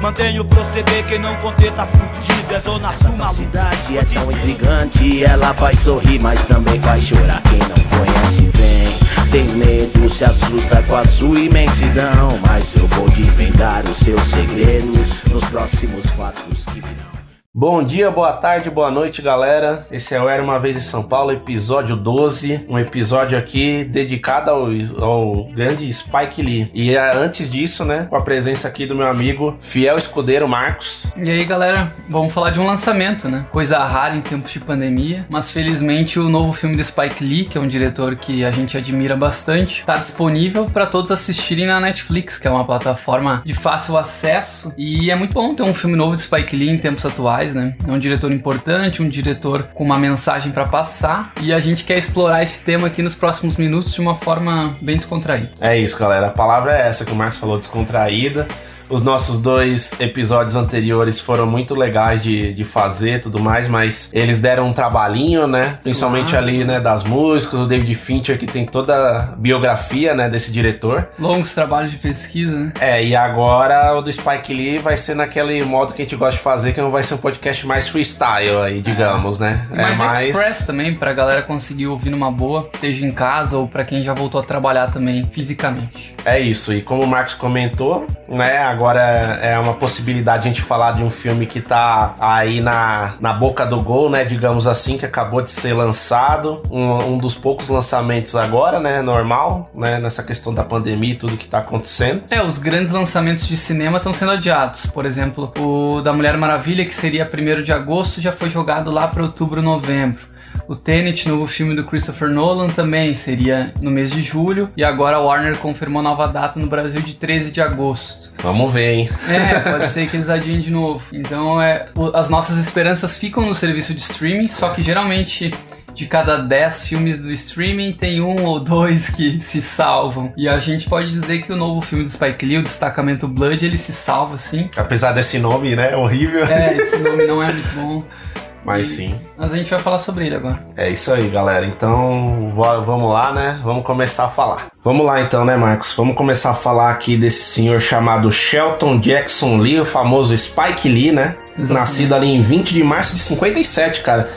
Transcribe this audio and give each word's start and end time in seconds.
Mantenho 0.00 0.42
o 0.42 0.44
proceder, 0.44 1.04
quem 1.06 1.18
não 1.18 1.34
conter 1.36 1.72
tá 1.72 1.86
fudido. 1.86 2.54
É 2.54 2.60
zona 2.60 2.92
sul, 2.92 3.14
A 3.14 3.16
maluco. 3.16 3.34
cidade 3.34 3.98
é 3.98 4.04
tão 4.04 4.30
intrigante, 4.30 5.24
ela 5.24 5.52
faz 5.54 5.80
sorrir, 5.80 6.20
mas 6.20 6.44
também 6.44 6.78
faz 6.80 7.02
chorar. 7.02 7.42
Quem 7.42 7.58
não 7.58 7.98
conhece 7.98 8.42
bem, 8.42 9.30
tem 9.30 9.44
medo, 9.56 10.08
se 10.08 10.24
assusta 10.24 10.82
com 10.82 10.96
a 10.96 11.04
sua 11.04 11.38
imensidão. 11.38 12.38
Mas 12.46 12.74
eu 12.76 12.86
vou 12.88 13.08
desvendar 13.10 13.84
os 13.84 13.98
seus 13.98 14.22
segredos 14.22 15.22
nos 15.24 15.44
próximos 15.46 16.06
fatos 16.10 16.64
que 16.66 16.80
virão. 16.80 17.15
Bom 17.58 17.82
dia, 17.82 18.10
boa 18.10 18.34
tarde, 18.34 18.68
boa 18.68 18.90
noite, 18.90 19.22
galera. 19.22 19.86
Esse 19.90 20.14
é 20.14 20.20
o 20.20 20.28
Era 20.28 20.42
uma 20.42 20.58
Vez 20.58 20.76
em 20.76 20.80
São 20.80 21.02
Paulo, 21.02 21.32
episódio 21.32 21.96
12. 21.96 22.66
Um 22.68 22.78
episódio 22.78 23.38
aqui 23.38 23.82
dedicado 23.82 24.50
ao, 24.50 24.66
ao 25.00 25.44
grande 25.44 25.90
Spike 25.90 26.42
Lee. 26.42 26.70
E 26.74 26.94
é, 26.94 27.16
antes 27.16 27.48
disso, 27.48 27.82
né, 27.82 28.08
com 28.10 28.16
a 28.16 28.20
presença 28.20 28.68
aqui 28.68 28.84
do 28.84 28.94
meu 28.94 29.06
amigo, 29.06 29.56
fiel 29.58 29.96
escudeiro 29.96 30.46
Marcos. 30.46 31.06
E 31.16 31.30
aí, 31.30 31.46
galera, 31.46 31.94
vamos 32.10 32.30
falar 32.30 32.50
de 32.50 32.60
um 32.60 32.66
lançamento, 32.66 33.26
né? 33.26 33.46
Coisa 33.50 33.78
rara 33.78 34.14
em 34.14 34.20
tempos 34.20 34.52
de 34.52 34.60
pandemia, 34.60 35.24
mas 35.30 35.50
felizmente 35.50 36.20
o 36.20 36.28
novo 36.28 36.52
filme 36.52 36.76
do 36.76 36.84
Spike 36.84 37.24
Lee, 37.24 37.46
que 37.46 37.56
é 37.56 37.60
um 37.62 37.66
diretor 37.66 38.16
que 38.16 38.44
a 38.44 38.50
gente 38.50 38.76
admira 38.76 39.16
bastante, 39.16 39.82
tá 39.86 39.96
disponível 39.96 40.66
para 40.66 40.84
todos 40.84 41.10
assistirem 41.10 41.64
na 41.64 41.80
Netflix, 41.80 42.36
que 42.36 42.46
é 42.46 42.50
uma 42.50 42.66
plataforma 42.66 43.40
de 43.46 43.54
fácil 43.54 43.96
acesso. 43.96 44.74
E 44.76 45.10
é 45.10 45.16
muito 45.16 45.32
bom 45.32 45.54
ter 45.54 45.62
um 45.62 45.72
filme 45.72 45.96
novo 45.96 46.14
de 46.14 46.20
Spike 46.20 46.54
Lee 46.54 46.68
em 46.68 46.76
tempos 46.76 47.06
atuais, 47.06 47.45
né? 47.54 47.74
É 47.86 47.90
um 47.90 47.98
diretor 47.98 48.32
importante, 48.32 49.02
um 49.02 49.08
diretor 49.08 49.64
com 49.74 49.84
uma 49.84 49.98
mensagem 49.98 50.52
para 50.52 50.66
passar, 50.66 51.32
e 51.40 51.52
a 51.52 51.60
gente 51.60 51.84
quer 51.84 51.98
explorar 51.98 52.42
esse 52.42 52.62
tema 52.62 52.86
aqui 52.86 53.02
nos 53.02 53.14
próximos 53.14 53.56
minutos 53.56 53.92
de 53.92 54.00
uma 54.00 54.14
forma 54.14 54.76
bem 54.80 54.96
descontraída. 54.96 55.50
É 55.60 55.76
isso, 55.76 55.98
galera. 55.98 56.28
A 56.28 56.30
palavra 56.30 56.76
é 56.76 56.88
essa 56.88 57.04
que 57.04 57.12
o 57.12 57.14
Marcos 57.14 57.38
falou, 57.38 57.58
descontraída. 57.58 58.46
Os 58.88 59.02
nossos 59.02 59.40
dois 59.40 59.92
episódios 60.00 60.54
anteriores 60.54 61.18
foram 61.18 61.46
muito 61.46 61.74
legais 61.74 62.22
de, 62.22 62.52
de 62.54 62.64
fazer 62.64 63.16
e 63.16 63.18
tudo 63.18 63.40
mais, 63.40 63.66
mas 63.68 64.10
eles 64.12 64.40
deram 64.40 64.68
um 64.68 64.72
trabalhinho, 64.72 65.46
né? 65.46 65.78
Principalmente 65.82 66.30
Claro. 66.30 66.46
ali, 66.46 66.64
né, 66.64 66.80
das 66.80 67.02
músicas, 67.04 67.60
o 67.60 67.66
David 67.66 67.94
Fincher, 67.94 68.38
que 68.38 68.46
tem 68.46 68.64
toda 68.64 68.94
a 68.94 69.18
biografia, 69.36 70.14
né, 70.14 70.28
desse 70.28 70.52
diretor. 70.52 71.08
Longos 71.18 71.52
trabalhos 71.54 71.90
de 71.90 71.98
pesquisa, 71.98 72.56
né? 72.56 72.72
É, 72.80 73.04
e 73.04 73.16
agora 73.16 73.94
o 73.96 74.02
do 74.02 74.12
Spike 74.12 74.54
Lee 74.54 74.78
vai 74.78 74.96
ser 74.96 75.14
naquele 75.14 75.62
modo 75.64 75.92
que 75.92 76.02
a 76.02 76.04
gente 76.04 76.16
gosta 76.16 76.36
de 76.36 76.42
fazer, 76.42 76.72
que 76.72 76.80
não 76.80 76.90
vai 76.90 77.02
ser 77.02 77.14
um 77.14 77.18
podcast 77.18 77.66
mais 77.66 77.88
freestyle 77.88 78.56
aí, 78.64 78.80
digamos, 78.80 79.38
né? 79.38 79.66
E 79.72 79.96
mais 79.96 80.28
express 80.28 80.64
também, 80.66 80.94
pra 80.94 81.12
galera 81.12 81.42
conseguir 81.42 81.86
ouvir 81.88 82.10
numa 82.10 82.30
boa, 82.30 82.68
seja 82.70 83.04
em 83.04 83.10
casa 83.10 83.56
ou 83.56 83.66
pra 83.66 83.84
quem 83.84 84.02
já 84.02 84.14
voltou 84.14 84.40
a 84.40 84.44
trabalhar 84.44 84.90
também 84.92 85.24
fisicamente. 85.30 86.14
É 86.24 86.38
isso, 86.40 86.72
e 86.72 86.82
como 86.82 87.02
o 87.02 87.06
Marcos 87.06 87.34
comentou, 87.34 88.06
né, 88.28 88.58
agora 88.76 89.00
é 89.00 89.58
uma 89.58 89.72
possibilidade 89.72 90.40
a 90.40 90.48
gente 90.48 90.60
falar 90.60 90.92
de 90.92 91.02
um 91.02 91.08
filme 91.08 91.46
que 91.46 91.62
tá 91.62 92.14
aí 92.20 92.60
na, 92.60 93.14
na 93.18 93.32
boca 93.32 93.64
do 93.64 93.80
gol, 93.80 94.10
né, 94.10 94.22
digamos 94.22 94.66
assim, 94.66 94.98
que 94.98 95.06
acabou 95.06 95.40
de 95.40 95.50
ser 95.50 95.72
lançado, 95.72 96.62
um, 96.70 97.14
um 97.14 97.18
dos 97.18 97.34
poucos 97.34 97.70
lançamentos 97.70 98.36
agora, 98.36 98.78
né, 98.78 99.00
normal, 99.00 99.70
né, 99.74 99.98
nessa 99.98 100.22
questão 100.22 100.52
da 100.52 100.62
pandemia 100.62 101.14
e 101.14 101.16
tudo 101.16 101.38
que 101.38 101.48
tá 101.48 101.58
acontecendo. 101.58 102.24
É, 102.28 102.42
os 102.42 102.58
grandes 102.58 102.92
lançamentos 102.92 103.48
de 103.48 103.56
cinema 103.56 103.96
estão 103.96 104.12
sendo 104.12 104.32
adiados. 104.32 104.86
Por 104.86 105.06
exemplo, 105.06 105.50
o 105.58 106.02
da 106.02 106.12
Mulher 106.12 106.36
Maravilha, 106.36 106.84
que 106.84 106.94
seria 106.94 107.26
1 107.26 107.62
de 107.62 107.72
agosto, 107.72 108.20
já 108.20 108.30
foi 108.32 108.50
jogado 108.50 108.90
lá 108.90 109.08
para 109.08 109.22
outubro, 109.22 109.62
novembro. 109.62 110.35
O 110.68 110.74
Tenet, 110.74 111.28
novo 111.28 111.46
filme 111.46 111.74
do 111.74 111.84
Christopher 111.84 112.28
Nolan, 112.28 112.68
também 112.70 113.14
seria 113.14 113.72
no 113.80 113.90
mês 113.90 114.10
de 114.10 114.20
julho. 114.20 114.70
E 114.76 114.82
agora 114.82 115.16
a 115.16 115.20
Warner 115.20 115.56
confirmou 115.58 116.02
nova 116.02 116.26
data 116.26 116.58
no 116.58 116.66
Brasil 116.66 117.00
de 117.00 117.14
13 117.14 117.52
de 117.52 117.60
agosto. 117.60 118.32
Vamos 118.42 118.72
ver, 118.72 118.92
hein? 118.94 119.10
É, 119.28 119.60
pode 119.70 119.88
ser 119.88 120.08
que 120.08 120.16
eles 120.16 120.28
adiem 120.28 120.58
de 120.60 120.70
novo. 120.70 121.04
Então, 121.12 121.60
é, 121.62 121.86
as 122.14 122.28
nossas 122.28 122.58
esperanças 122.58 123.16
ficam 123.16 123.46
no 123.46 123.54
serviço 123.54 123.94
de 123.94 124.00
streaming, 124.02 124.48
só 124.48 124.70
que 124.70 124.82
geralmente 124.82 125.52
de 125.94 126.06
cada 126.06 126.36
10 126.36 126.88
filmes 126.88 127.18
do 127.20 127.32
streaming 127.32 127.92
tem 127.94 128.20
um 128.20 128.44
ou 128.44 128.60
dois 128.60 129.08
que 129.08 129.40
se 129.40 129.62
salvam. 129.62 130.32
E 130.36 130.46
a 130.48 130.58
gente 130.58 130.88
pode 130.88 131.10
dizer 131.10 131.42
que 131.42 131.52
o 131.52 131.56
novo 131.56 131.80
filme 131.80 132.04
do 132.04 132.10
Spike 132.10 132.44
Lee, 132.44 132.58
o 132.58 132.62
Destacamento 132.62 133.26
Blood, 133.26 133.64
ele 133.64 133.78
se 133.78 133.92
salva 133.94 134.36
sim. 134.36 134.68
Apesar 134.76 135.12
desse 135.12 135.38
nome, 135.38 135.74
né, 135.74 135.96
horrível, 135.96 136.44
É, 136.44 136.76
esse 136.76 136.98
nome 136.98 137.24
não 137.26 137.42
é 137.42 137.50
muito 137.50 137.74
bom, 137.74 138.04
mas 138.66 138.88
sim. 138.88 139.14
mas 139.38 139.52
a 139.52 139.56
gente 139.56 139.70
vai 139.70 139.78
falar 139.78 140.00
sobre 140.00 140.26
ele 140.26 140.34
agora. 140.34 140.58
É 140.76 140.90
isso 140.90 141.12
aí, 141.12 141.28
galera. 141.28 141.64
Então, 141.64 142.52
vamos 142.52 143.10
lá, 143.12 143.32
né? 143.32 143.60
Vamos 143.62 143.84
começar 143.84 144.24
a 144.24 144.28
falar. 144.28 144.66
Vamos 144.82 145.06
lá 145.06 145.20
então, 145.20 145.44
né, 145.44 145.56
Marcos? 145.56 145.94
Vamos 145.96 146.16
começar 146.16 146.50
a 146.50 146.54
falar 146.54 146.90
aqui 146.90 147.16
desse 147.16 147.44
senhor 147.44 147.80
chamado 147.80 148.30
Shelton 148.32 148.98
Jackson 148.98 149.58
Lee, 149.58 149.80
o 149.80 149.84
famoso 149.84 150.36
Spike 150.36 150.88
Lee, 150.88 151.12
né? 151.12 151.36
Exatamente. 151.56 151.72
Nascido 151.72 152.14
ali 152.14 152.26
em 152.26 152.42
20 152.42 152.74
de 152.74 152.82
março 152.82 153.14
de 153.14 153.20
57, 153.20 154.02
cara. 154.02 154.28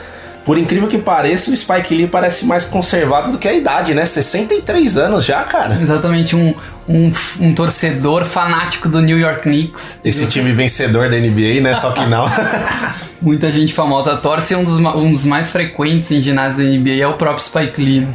Por 0.44 0.56
incrível 0.56 0.88
que 0.88 0.98
pareça, 0.98 1.50
o 1.50 1.56
Spike 1.56 1.94
Lee 1.94 2.06
parece 2.06 2.46
mais 2.46 2.64
conservado 2.64 3.32
do 3.32 3.38
que 3.38 3.46
a 3.46 3.52
idade, 3.52 3.94
né? 3.94 4.06
63 4.06 4.96
anos 4.96 5.24
já, 5.24 5.42
cara. 5.44 5.78
Exatamente 5.82 6.34
um, 6.34 6.54
um, 6.88 7.12
um 7.40 7.54
torcedor 7.54 8.24
fanático 8.24 8.88
do 8.88 9.00
New 9.00 9.18
York 9.18 9.42
Knicks. 9.42 10.00
Esse 10.04 10.26
time 10.26 10.50
vencedor 10.52 11.10
da 11.10 11.16
NBA, 11.16 11.60
né? 11.60 11.74
Só 11.74 11.90
que 11.90 12.06
não. 12.06 12.24
Muita 13.20 13.52
gente 13.52 13.74
famosa 13.74 14.16
torce 14.16 14.54
um 14.54 14.64
dos, 14.64 14.78
um 14.78 15.12
dos 15.12 15.26
mais 15.26 15.50
frequentes 15.50 16.10
em 16.10 16.20
ginásios 16.20 16.66
da 16.66 16.78
NBA 16.78 17.02
é 17.02 17.06
o 17.06 17.14
próprio 17.14 17.44
Spike 17.44 17.80
Lee. 17.80 18.00
né? 18.00 18.14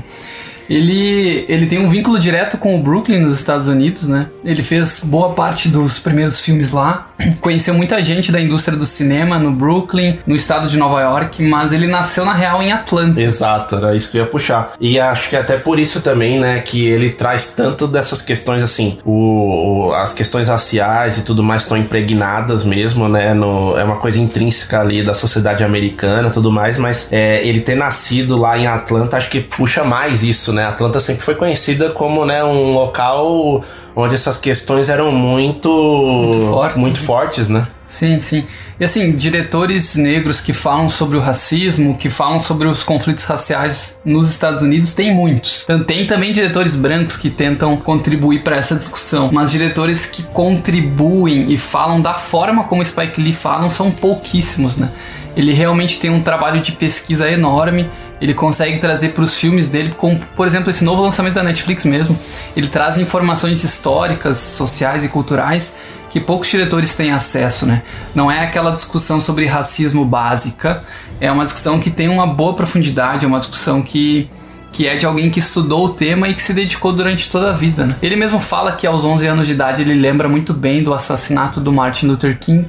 Ele, 0.70 1.46
ele 1.48 1.68
tem 1.68 1.80
um 1.80 1.90
vínculo 1.90 2.18
direto 2.18 2.58
com 2.58 2.76
o 2.76 2.82
Brooklyn 2.82 3.20
nos 3.20 3.36
Estados 3.36 3.68
Unidos, 3.68 4.08
né? 4.08 4.30
Ele 4.44 4.64
fez 4.64 5.02
boa 5.04 5.34
parte 5.34 5.70
dos 5.70 6.00
primeiros 6.00 6.40
filmes 6.40 6.72
lá, 6.72 7.10
conheceu 7.42 7.74
muita 7.74 8.04
gente 8.04 8.32
da 8.32 8.40
indústria 8.42 8.78
do 8.78 8.86
cinema 8.86 9.40
no 9.40 9.52
Brooklyn, 9.52 10.20
no 10.26 10.36
estado 10.36 10.68
de 10.68 10.78
Nova 10.78 11.02
York, 11.02 11.42
mas 11.44 11.72
ele 11.72 11.88
nasceu 11.88 12.26
na 12.26 12.34
real 12.34 12.62
em 12.62 12.72
Atlanta. 12.72 13.22
Exato, 13.22 13.76
era 13.76 13.96
isso 13.96 14.12
que 14.12 14.18
eu 14.18 14.24
ia 14.24 14.30
puxar. 14.30 14.74
E 14.80 15.00
acho 15.00 15.30
que 15.30 15.36
até 15.36 15.58
por 15.58 15.80
isso 15.80 16.02
também, 16.02 16.40
né, 16.40 16.60
que 16.60 16.86
ele 16.86 17.12
traz 17.12 17.48
tanto 17.56 17.88
dessas 17.88 18.22
questões 18.22 18.62
assim, 18.64 18.98
o, 19.06 19.88
o- 19.90 19.94
as 19.94 20.14
questões 20.14 20.48
raciais 20.50 21.18
e 21.18 21.24
tudo 21.24 21.42
mais 21.44 21.62
estão 21.64 21.78
impregnadas 21.78 22.64
mesmo, 22.64 23.08
né, 23.08 23.34
no, 23.34 23.78
é 23.78 23.84
uma 23.84 23.98
coisa 23.98 24.20
intrínseca 24.20 24.80
ali 24.82 25.04
da 25.04 25.14
sociedade 25.14 25.64
americana 25.64 26.30
tudo 26.30 26.52
mais, 26.52 26.78
mas 26.78 27.08
é, 27.12 27.46
ele 27.48 27.62
ter 27.62 27.76
nascido 27.76 28.38
lá 28.38 28.58
em 28.58 28.68
Atlanta 28.68 29.18
acho 29.18 29.30
que 29.30 29.40
puxa 29.40 29.84
mais 29.84 30.24
isso, 30.24 30.52
né, 30.52 30.66
Atlanta 30.66 31.00
sempre 31.00 31.24
foi 31.24 31.36
conhecida 31.36 31.90
como, 31.90 32.26
né, 32.26 32.44
um 32.44 32.74
local 32.74 33.64
onde 33.96 34.14
essas 34.16 34.38
questões 34.38 34.90
eram 34.90 35.12
muito 35.12 35.70
Muito 35.70 36.50
fortes. 36.50 36.78
muito 36.78 37.00
fortes, 37.00 37.50
né? 37.50 37.68
Sim, 37.86 38.20
sim. 38.20 38.44
E 38.80 38.84
assim, 38.84 39.12
diretores 39.14 39.96
negros 39.96 40.42
que 40.42 40.52
falam 40.52 40.90
sobre 40.90 41.18
o 41.18 41.22
racismo, 41.22 41.96
que 41.96 42.10
falam 42.10 42.40
sobre 42.40 42.68
os 42.68 42.84
conflitos 42.84 43.24
raciais 43.24 44.02
nos 44.04 44.30
Estados 44.30 44.64
Unidos, 44.64 44.94
tem 44.94 45.14
muitos. 45.14 45.64
Então, 45.64 45.84
Tem 45.84 46.06
também 46.06 46.32
diretores 46.32 46.76
brancos 46.76 47.16
que 47.16 47.30
tentam 47.30 47.78
contribuir 47.78 48.44
para 48.44 48.58
essa 48.58 48.76
discussão, 48.76 49.30
mas 49.32 49.52
diretores 49.52 50.06
que 50.08 50.24
contribuem 50.24 51.52
e 51.52 51.58
falam 51.58 52.02
da 52.02 52.16
forma 52.16 52.64
como 52.64 52.84
Spike 52.84 53.22
Lee 53.22 53.34
falam 53.34 53.70
são 53.70 53.92
pouquíssimos, 53.92 54.78
né? 54.78 54.90
Ele 55.38 55.54
realmente 55.54 56.00
tem 56.00 56.10
um 56.10 56.22
trabalho 56.22 56.60
de 56.62 56.72
pesquisa 56.72 57.30
enorme. 57.30 57.88
Ele 58.22 58.34
consegue 58.34 58.80
trazer 58.80 59.10
para 59.10 59.24
os 59.24 59.36
filmes 59.36 59.70
dele, 59.70 59.94
como 59.98 60.20
por 60.36 60.48
exemplo 60.48 60.70
esse 60.70 60.84
novo 60.84 61.02
lançamento 61.02 61.34
da 61.36 61.44
Netflix 61.44 61.86
mesmo. 61.86 62.18
Ele 62.56 62.68
traz 62.68 62.98
informações 62.98 63.64
históricas, 63.64 64.38
sociais 64.38 65.04
e 65.04 65.10
culturais 65.10 65.76
que 66.10 66.20
poucos 66.22 66.48
diretores 66.48 66.96
têm 66.96 67.12
acesso, 67.12 67.66
né? 67.66 67.84
Não 68.16 68.32
é 68.32 68.40
aquela 68.40 68.72
discussão 68.72 69.20
sobre 69.20 69.46
racismo 69.46 70.06
básica, 70.06 70.82
é 71.20 71.30
uma 71.30 71.44
discussão 71.44 71.78
que 71.78 71.92
tem 71.92 72.08
uma 72.08 72.26
boa 72.26 72.54
profundidade, 72.54 73.26
é 73.26 73.28
uma 73.28 73.40
discussão 73.40 73.82
que 73.82 74.30
que 74.76 74.86
é 74.88 74.98
de 74.98 75.06
alguém 75.06 75.30
que 75.30 75.40
estudou 75.40 75.86
o 75.86 75.90
tema 75.90 76.28
e 76.28 76.34
que 76.34 76.42
se 76.42 76.54
dedicou 76.54 76.92
durante 76.92 77.30
toda 77.30 77.50
a 77.50 77.54
vida. 77.54 77.86
Né? 77.86 77.96
Ele 78.02 78.18
mesmo 78.18 78.42
fala 78.42 78.74
que 78.74 78.86
aos 78.86 79.06
11 79.06 79.26
anos 79.26 79.48
de 79.48 79.54
idade 79.54 79.82
ele 79.82 79.94
lembra 79.94 80.28
muito 80.28 80.54
bem 80.54 80.84
do 80.84 80.94
assassinato 80.94 81.62
do 81.62 81.72
Martin 81.72 82.08
Luther 82.08 82.38
King. 82.38 82.68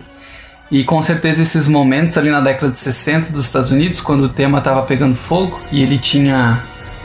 E 0.70 0.82
com 0.82 1.00
certeza 1.00 1.42
esses 1.42 1.68
momentos 1.68 2.18
ali 2.18 2.30
na 2.30 2.40
década 2.40 2.72
de 2.72 2.78
60 2.78 3.32
dos 3.32 3.44
Estados 3.44 3.70
Unidos, 3.70 4.00
quando 4.00 4.24
o 4.24 4.28
tema 4.28 4.58
estava 4.58 4.82
pegando 4.82 5.14
fogo 5.14 5.60
e 5.70 5.82
ele 5.82 5.96
tinha 5.96 6.62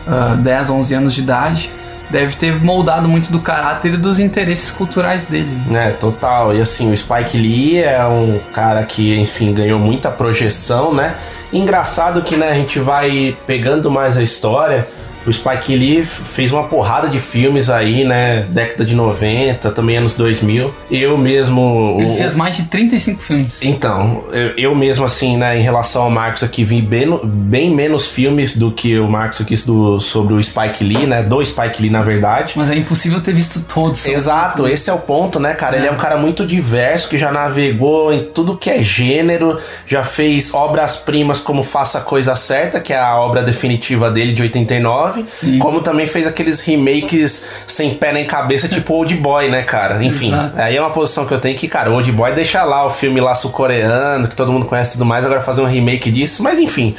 ah, 0.07 0.35
10, 0.39 0.69
11 0.71 0.95
anos 0.95 1.13
de 1.13 1.21
idade, 1.21 1.69
deve 2.09 2.35
ter 2.35 2.61
moldado 2.61 3.07
muito 3.07 3.31
do 3.31 3.39
caráter 3.39 3.93
e 3.93 3.97
dos 3.97 4.19
interesses 4.19 4.71
culturais 4.71 5.25
dele. 5.25 5.57
É, 5.73 5.91
total. 5.91 6.55
E 6.55 6.61
assim, 6.61 6.91
o 6.91 6.97
Spike 6.97 7.37
Lee 7.37 7.83
é 7.83 8.05
um 8.05 8.39
cara 8.53 8.83
que, 8.83 9.17
enfim, 9.17 9.53
ganhou 9.53 9.79
muita 9.79 10.09
projeção, 10.09 10.93
né? 10.93 11.15
Engraçado 11.53 12.21
que, 12.21 12.35
né, 12.35 12.49
a 12.49 12.55
gente 12.55 12.79
vai 12.79 13.37
pegando 13.45 13.91
mais 13.91 14.17
a 14.17 14.23
história. 14.23 14.87
O 15.25 15.31
Spike 15.31 15.75
Lee 15.75 16.03
fez 16.05 16.51
uma 16.51 16.63
porrada 16.63 17.07
de 17.07 17.19
filmes 17.19 17.69
aí, 17.69 18.03
né? 18.03 18.45
Década 18.49 18.83
de 18.85 18.95
90, 18.95 19.69
também 19.71 19.97
anos 19.97 20.15
2000. 20.15 20.73
Eu 20.89 21.17
mesmo. 21.17 21.97
Ele 21.99 22.11
o- 22.11 22.15
fez 22.17 22.35
mais 22.35 22.55
de 22.57 22.63
35 22.63 23.21
filmes. 23.21 23.61
Então, 23.63 24.23
eu, 24.31 24.49
eu 24.57 24.75
mesmo, 24.75 25.05
assim, 25.05 25.37
né, 25.37 25.57
em 25.59 25.61
relação 25.61 26.03
ao 26.03 26.09
Marcos 26.09 26.43
aqui, 26.43 26.63
vi 26.63 26.81
bem, 26.81 27.19
bem 27.23 27.69
menos 27.69 28.07
filmes 28.07 28.57
do 28.57 28.71
que 28.71 28.97
o 28.97 29.07
Marcos 29.07 29.41
aqui 29.41 29.55
do, 29.65 29.99
sobre 29.99 30.33
o 30.33 30.41
Spike 30.43 30.83
Lee, 30.83 31.05
né? 31.05 31.21
Do 31.21 31.43
Spike 31.45 31.81
Lee, 31.81 31.89
na 31.91 32.01
verdade. 32.01 32.53
Mas 32.55 32.69
é 32.71 32.75
impossível 32.75 33.21
ter 33.21 33.33
visto 33.33 33.63
todos. 33.65 34.05
Exato, 34.05 34.67
esse 34.67 34.89
é 34.89 34.93
o 34.93 34.99
ponto, 34.99 35.39
né, 35.39 35.53
cara? 35.53 35.75
Ele 35.77 35.87
é 35.87 35.91
um 35.91 35.97
cara 35.97 36.17
muito 36.17 36.45
diverso, 36.45 37.07
que 37.09 37.17
já 37.17 37.31
navegou 37.31 38.11
em 38.13 38.23
tudo 38.23 38.57
que 38.57 38.69
é 38.69 38.81
gênero, 38.81 39.57
já 39.85 40.03
fez 40.03 40.53
obras-primas 40.53 41.39
como 41.39 41.61
Faça 41.63 41.99
a 41.99 42.01
Coisa 42.01 42.35
Certa, 42.35 42.79
que 42.79 42.93
é 42.93 42.99
a 42.99 43.15
obra 43.17 43.43
definitiva 43.43 44.09
dele 44.09 44.33
de 44.33 44.41
89, 44.41 45.10
Sim. 45.23 45.59
como 45.59 45.81
também 45.81 46.07
fez 46.07 46.25
aqueles 46.27 46.59
remakes 46.59 47.45
sem 47.67 47.93
pé 47.95 48.11
nem 48.13 48.25
cabeça, 48.25 48.67
tipo 48.67 48.93
Old 48.93 49.13
Boy, 49.15 49.49
né, 49.49 49.61
cara? 49.63 50.03
Enfim, 50.03 50.33
Exato. 50.33 50.59
aí 50.61 50.75
é 50.75 50.81
uma 50.81 50.89
posição 50.91 51.25
que 51.25 51.33
eu 51.33 51.39
tenho 51.39 51.57
que, 51.57 51.67
cara, 51.67 51.91
Old 51.91 52.11
Boy 52.11 52.33
deixa 52.33 52.63
lá 52.63 52.85
o 52.85 52.89
filme 52.89 53.19
lá 53.21 53.33
sul-coreano, 53.35 54.27
que 54.27 54.35
todo 54.35 54.51
mundo 54.51 54.65
conhece 54.65 54.91
e 54.91 54.93
tudo 54.93 55.05
mais, 55.05 55.25
agora 55.25 55.41
fazer 55.41 55.61
um 55.61 55.65
remake 55.65 56.11
disso, 56.11 56.43
mas 56.43 56.59
enfim. 56.59 56.95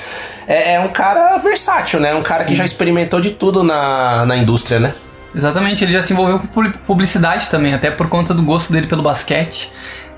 É, 0.46 0.74
é 0.74 0.80
um 0.80 0.88
cara 0.88 1.38
versátil, 1.38 2.00
né? 2.00 2.14
Um 2.14 2.22
cara 2.22 2.44
que 2.44 2.54
já 2.56 2.64
experimentou 2.64 3.20
de 3.20 3.30
tudo 3.30 3.62
na, 3.62 4.26
na 4.26 4.36
indústria, 4.36 4.78
né? 4.80 4.92
Exatamente, 5.34 5.84
ele 5.84 5.92
já 5.92 6.02
se 6.02 6.12
envolveu 6.12 6.38
com 6.38 6.46
publi- 6.46 6.74
publicidade 6.86 7.48
também, 7.48 7.72
até 7.72 7.90
por 7.90 8.08
conta 8.08 8.34
do 8.34 8.42
gosto 8.42 8.72
dele 8.72 8.86
pelo 8.86 9.02
basquete. 9.02 9.70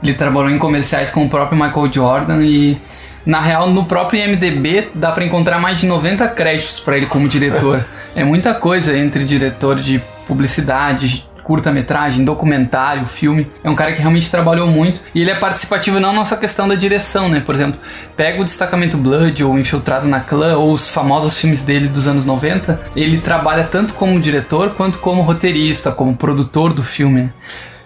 Ele 0.02 0.14
trabalhou 0.14 0.50
em 0.50 0.58
comerciais 0.58 1.10
com 1.10 1.24
o 1.24 1.28
próprio 1.28 1.56
Michael 1.62 1.92
Jordan 1.92 2.42
e, 2.42 2.76
na 3.24 3.40
real, 3.40 3.70
no 3.70 3.84
próprio 3.84 4.22
IMDB 4.22 4.88
dá 4.94 5.12
pra 5.12 5.24
encontrar 5.24 5.58
mais 5.58 5.80
de 5.80 5.86
90 5.86 6.26
créditos 6.28 6.80
pra 6.80 6.96
ele 6.96 7.06
como 7.06 7.28
diretor. 7.28 7.84
é 8.14 8.24
muita 8.24 8.54
coisa 8.54 8.96
entre 8.96 9.24
diretor 9.24 9.76
de 9.76 10.02
publicidade, 10.26 11.26
curta-metragem, 11.44 12.24
documentário, 12.24 13.06
filme. 13.06 13.46
É 13.62 13.70
um 13.70 13.74
cara 13.74 13.92
que 13.92 14.00
realmente 14.00 14.30
trabalhou 14.30 14.66
muito 14.66 15.02
e 15.14 15.20
ele 15.20 15.30
é 15.30 15.34
participativo 15.34 16.00
não 16.00 16.12
na 16.12 16.24
só 16.24 16.36
questão 16.36 16.66
da 16.66 16.74
direção, 16.74 17.28
né? 17.28 17.40
Por 17.40 17.54
exemplo, 17.54 17.78
pega 18.16 18.40
o 18.40 18.44
Destacamento 18.44 18.96
Blood 18.96 19.44
ou 19.44 19.58
Infiltrado 19.58 20.08
na 20.08 20.20
Clã 20.20 20.56
ou 20.56 20.72
os 20.72 20.88
famosos 20.88 21.38
filmes 21.38 21.62
dele 21.62 21.86
dos 21.86 22.08
anos 22.08 22.24
90, 22.24 22.80
ele 22.96 23.18
trabalha 23.18 23.64
tanto 23.64 23.94
como 23.94 24.18
diretor 24.18 24.70
quanto 24.70 24.98
como 24.98 25.22
roteirista, 25.22 25.92
como 25.92 26.16
produtor 26.16 26.72
do 26.72 26.82
filme. 26.82 27.30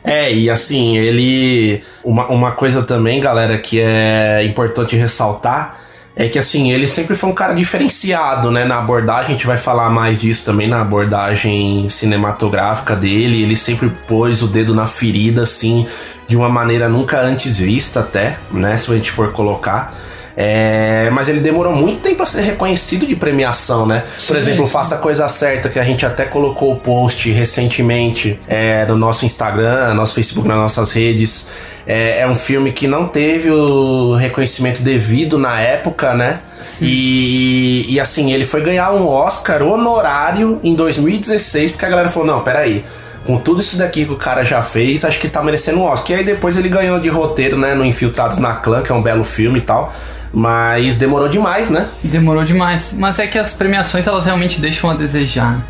É, 0.08 0.32
e 0.32 0.48
assim, 0.48 0.96
ele. 0.96 1.82
Uma, 2.02 2.28
uma 2.28 2.52
coisa 2.52 2.82
também, 2.82 3.20
galera, 3.20 3.58
que 3.58 3.78
é 3.78 4.42
importante 4.42 4.96
ressaltar 4.96 5.78
é 6.16 6.26
que 6.26 6.36
assim, 6.36 6.72
ele 6.72 6.88
sempre 6.88 7.14
foi 7.14 7.30
um 7.30 7.34
cara 7.34 7.52
diferenciado, 7.52 8.50
né? 8.50 8.64
Na 8.64 8.78
abordagem, 8.78 9.26
a 9.26 9.30
gente 9.30 9.46
vai 9.46 9.58
falar 9.58 9.88
mais 9.88 10.18
disso 10.18 10.44
também 10.46 10.66
na 10.66 10.80
abordagem 10.80 11.88
cinematográfica 11.88 12.96
dele. 12.96 13.42
Ele 13.42 13.54
sempre 13.54 13.88
pôs 14.06 14.42
o 14.42 14.48
dedo 14.48 14.74
na 14.74 14.86
ferida, 14.86 15.42
assim, 15.42 15.86
de 16.26 16.36
uma 16.36 16.48
maneira 16.48 16.88
nunca 16.88 17.20
antes 17.20 17.58
vista, 17.58 18.00
até, 18.00 18.38
né? 18.50 18.76
Se 18.76 18.90
a 18.90 18.96
gente 18.96 19.12
for 19.12 19.30
colocar. 19.30 19.94
É, 20.40 21.10
mas 21.10 21.28
ele 21.28 21.40
demorou 21.40 21.74
muito 21.74 22.00
tempo 22.00 22.22
a 22.22 22.26
ser 22.26 22.42
reconhecido 22.42 23.04
de 23.04 23.16
premiação, 23.16 23.84
né? 23.84 24.04
Por 24.14 24.20
Sim. 24.20 24.36
exemplo, 24.36 24.68
Faça 24.68 24.94
a 24.94 24.98
Coisa 24.98 25.26
Certa, 25.26 25.68
que 25.68 25.80
a 25.80 25.82
gente 25.82 26.06
até 26.06 26.24
colocou 26.24 26.74
o 26.74 26.76
post 26.76 27.28
recentemente 27.32 28.38
é, 28.46 28.86
no 28.86 28.96
nosso 28.96 29.26
Instagram, 29.26 29.94
nosso 29.94 30.14
Facebook, 30.14 30.46
nas 30.46 30.56
nossas 30.56 30.92
redes. 30.92 31.48
É, 31.84 32.20
é 32.20 32.28
um 32.28 32.36
filme 32.36 32.70
que 32.70 32.86
não 32.86 33.08
teve 33.08 33.50
o 33.50 34.14
reconhecimento 34.14 34.80
devido 34.80 35.38
na 35.38 35.60
época, 35.60 36.14
né? 36.14 36.38
E, 36.80 37.86
e 37.88 37.98
assim, 37.98 38.32
ele 38.32 38.44
foi 38.44 38.60
ganhar 38.60 38.92
um 38.92 39.08
Oscar 39.08 39.60
honorário 39.64 40.60
em 40.62 40.72
2016, 40.72 41.72
porque 41.72 41.84
a 41.84 41.88
galera 41.88 42.08
falou: 42.08 42.28
não, 42.28 42.44
peraí. 42.44 42.84
Com 43.26 43.38
tudo 43.38 43.60
isso 43.60 43.76
daqui 43.76 44.04
que 44.04 44.12
o 44.12 44.16
cara 44.16 44.44
já 44.44 44.62
fez, 44.62 45.04
acho 45.04 45.18
que 45.18 45.28
tá 45.28 45.42
merecendo 45.42 45.80
um 45.80 45.82
Oscar. 45.82 46.12
E 46.12 46.14
aí 46.20 46.24
depois 46.24 46.56
ele 46.56 46.68
ganhou 46.68 47.00
de 47.00 47.08
roteiro, 47.08 47.58
né? 47.58 47.74
No 47.74 47.84
Infiltrados 47.84 48.38
na 48.38 48.54
Clã, 48.54 48.82
que 48.82 48.92
é 48.92 48.94
um 48.94 49.02
belo 49.02 49.24
filme 49.24 49.58
e 49.58 49.62
tal. 49.62 49.92
Mas 50.32 50.96
demorou 50.96 51.28
demais, 51.28 51.70
né? 51.70 51.88
Demorou 52.04 52.44
demais. 52.44 52.94
Mas 52.98 53.18
é 53.18 53.26
que 53.26 53.38
as 53.38 53.52
premiações 53.54 54.06
elas 54.06 54.26
realmente 54.26 54.60
deixam 54.60 54.90
a 54.90 54.94
desejar. 54.94 55.66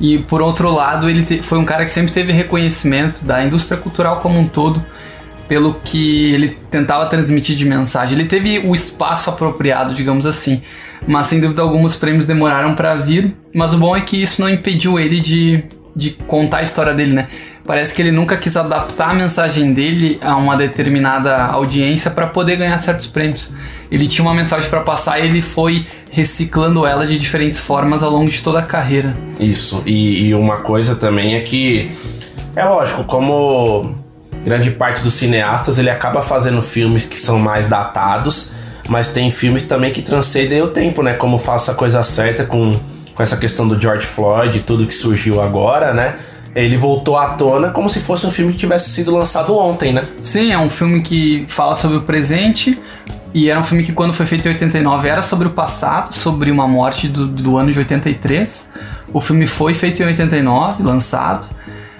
E 0.00 0.18
por 0.18 0.40
outro 0.40 0.70
lado, 0.70 1.10
ele 1.10 1.22
te- 1.24 1.42
foi 1.42 1.58
um 1.58 1.64
cara 1.64 1.84
que 1.84 1.90
sempre 1.90 2.12
teve 2.12 2.32
reconhecimento 2.32 3.24
da 3.24 3.44
indústria 3.44 3.76
cultural 3.78 4.20
como 4.20 4.38
um 4.38 4.46
todo 4.46 4.82
pelo 5.48 5.74
que 5.82 6.32
ele 6.32 6.58
tentava 6.70 7.06
transmitir 7.06 7.56
de 7.56 7.64
mensagem. 7.64 8.18
Ele 8.18 8.28
teve 8.28 8.58
o 8.60 8.74
espaço 8.74 9.30
apropriado, 9.30 9.94
digamos 9.94 10.26
assim. 10.26 10.62
Mas 11.06 11.26
sem 11.26 11.40
dúvida 11.40 11.62
alguns 11.62 11.96
prêmios 11.96 12.26
demoraram 12.26 12.74
para 12.74 12.94
vir. 12.96 13.34
Mas 13.54 13.72
o 13.72 13.78
bom 13.78 13.96
é 13.96 14.00
que 14.00 14.20
isso 14.22 14.40
não 14.42 14.48
impediu 14.48 14.98
ele 15.00 15.20
de, 15.20 15.64
de 15.96 16.10
contar 16.10 16.58
a 16.58 16.62
história 16.62 16.92
dele, 16.94 17.12
né? 17.14 17.28
Parece 17.68 17.94
que 17.94 18.00
ele 18.00 18.10
nunca 18.10 18.34
quis 18.34 18.56
adaptar 18.56 19.10
a 19.10 19.14
mensagem 19.14 19.74
dele 19.74 20.18
a 20.22 20.34
uma 20.36 20.56
determinada 20.56 21.36
audiência 21.36 22.10
para 22.10 22.26
poder 22.26 22.56
ganhar 22.56 22.78
certos 22.78 23.08
prêmios. 23.08 23.50
Ele 23.90 24.08
tinha 24.08 24.24
uma 24.24 24.32
mensagem 24.32 24.70
para 24.70 24.80
passar 24.80 25.20
e 25.20 25.26
ele 25.26 25.42
foi 25.42 25.86
reciclando 26.10 26.86
ela 26.86 27.06
de 27.06 27.18
diferentes 27.18 27.60
formas 27.60 28.02
ao 28.02 28.10
longo 28.10 28.30
de 28.30 28.40
toda 28.40 28.60
a 28.60 28.62
carreira. 28.62 29.14
Isso. 29.38 29.82
E, 29.84 30.28
e 30.28 30.34
uma 30.34 30.62
coisa 30.62 30.96
também 30.96 31.34
é 31.34 31.40
que, 31.40 31.92
é 32.56 32.64
lógico, 32.64 33.04
como 33.04 33.94
grande 34.42 34.70
parte 34.70 35.02
dos 35.02 35.12
cineastas, 35.12 35.78
ele 35.78 35.90
acaba 35.90 36.22
fazendo 36.22 36.62
filmes 36.62 37.04
que 37.04 37.18
são 37.18 37.38
mais 37.38 37.68
datados, 37.68 38.52
mas 38.88 39.08
tem 39.08 39.30
filmes 39.30 39.64
também 39.64 39.92
que 39.92 40.00
transcendem 40.00 40.62
o 40.62 40.68
tempo, 40.68 41.02
né? 41.02 41.12
Como 41.12 41.36
Faça 41.36 41.72
a 41.72 41.74
Coisa 41.74 42.02
Certa 42.02 42.46
com, 42.46 42.72
com 43.14 43.22
essa 43.22 43.36
questão 43.36 43.68
do 43.68 43.78
George 43.78 44.06
Floyd 44.06 44.56
e 44.56 44.60
tudo 44.62 44.86
que 44.86 44.94
surgiu 44.94 45.42
agora, 45.42 45.92
né? 45.92 46.14
Ele 46.64 46.76
voltou 46.76 47.16
à 47.16 47.30
tona 47.30 47.70
como 47.70 47.88
se 47.88 48.00
fosse 48.00 48.26
um 48.26 48.30
filme 48.30 48.52
que 48.52 48.58
tivesse 48.58 48.90
sido 48.90 49.14
lançado 49.14 49.56
ontem, 49.56 49.92
né? 49.92 50.04
Sim, 50.20 50.52
é 50.52 50.58
um 50.58 50.70
filme 50.70 51.00
que 51.02 51.44
fala 51.48 51.76
sobre 51.76 51.98
o 51.98 52.02
presente 52.02 52.78
e 53.32 53.48
era 53.48 53.60
um 53.60 53.64
filme 53.64 53.84
que 53.84 53.92
quando 53.92 54.12
foi 54.12 54.26
feito 54.26 54.46
em 54.46 54.52
89 54.52 55.08
era 55.08 55.22
sobre 55.22 55.46
o 55.46 55.50
passado, 55.50 56.12
sobre 56.12 56.50
uma 56.50 56.66
morte 56.66 57.06
do, 57.06 57.26
do 57.26 57.56
ano 57.56 57.70
de 57.70 57.78
83. 57.78 58.72
O 59.12 59.20
filme 59.20 59.46
foi 59.46 59.74
feito 59.74 60.02
em 60.02 60.06
89, 60.06 60.82
lançado. 60.82 61.46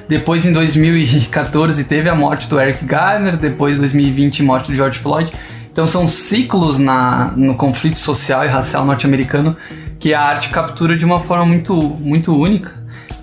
Depois 0.09 0.47
em 0.47 0.53
2014 0.53 1.85
teve 1.85 2.09
a 2.09 2.15
morte 2.15 2.49
do 2.49 2.59
Eric 2.59 2.85
Garner, 2.85 3.37
depois 3.37 3.77
em 3.77 3.81
2020 3.81 4.43
morte 4.43 4.71
do 4.71 4.77
George 4.77 4.99
Floyd. 4.99 5.31
Então 5.71 5.87
são 5.87 6.09
ciclos 6.09 6.79
na, 6.79 7.33
no 7.37 7.55
conflito 7.55 8.01
social 8.01 8.45
e 8.45 8.49
racial 8.49 8.85
norte-americano 8.85 9.57
que 10.01 10.15
a 10.15 10.21
arte 10.21 10.49
captura 10.49 10.97
de 10.97 11.05
uma 11.05 11.21
forma 11.21 11.45
muito, 11.45 11.75
muito 11.75 12.35
única. 12.35 12.73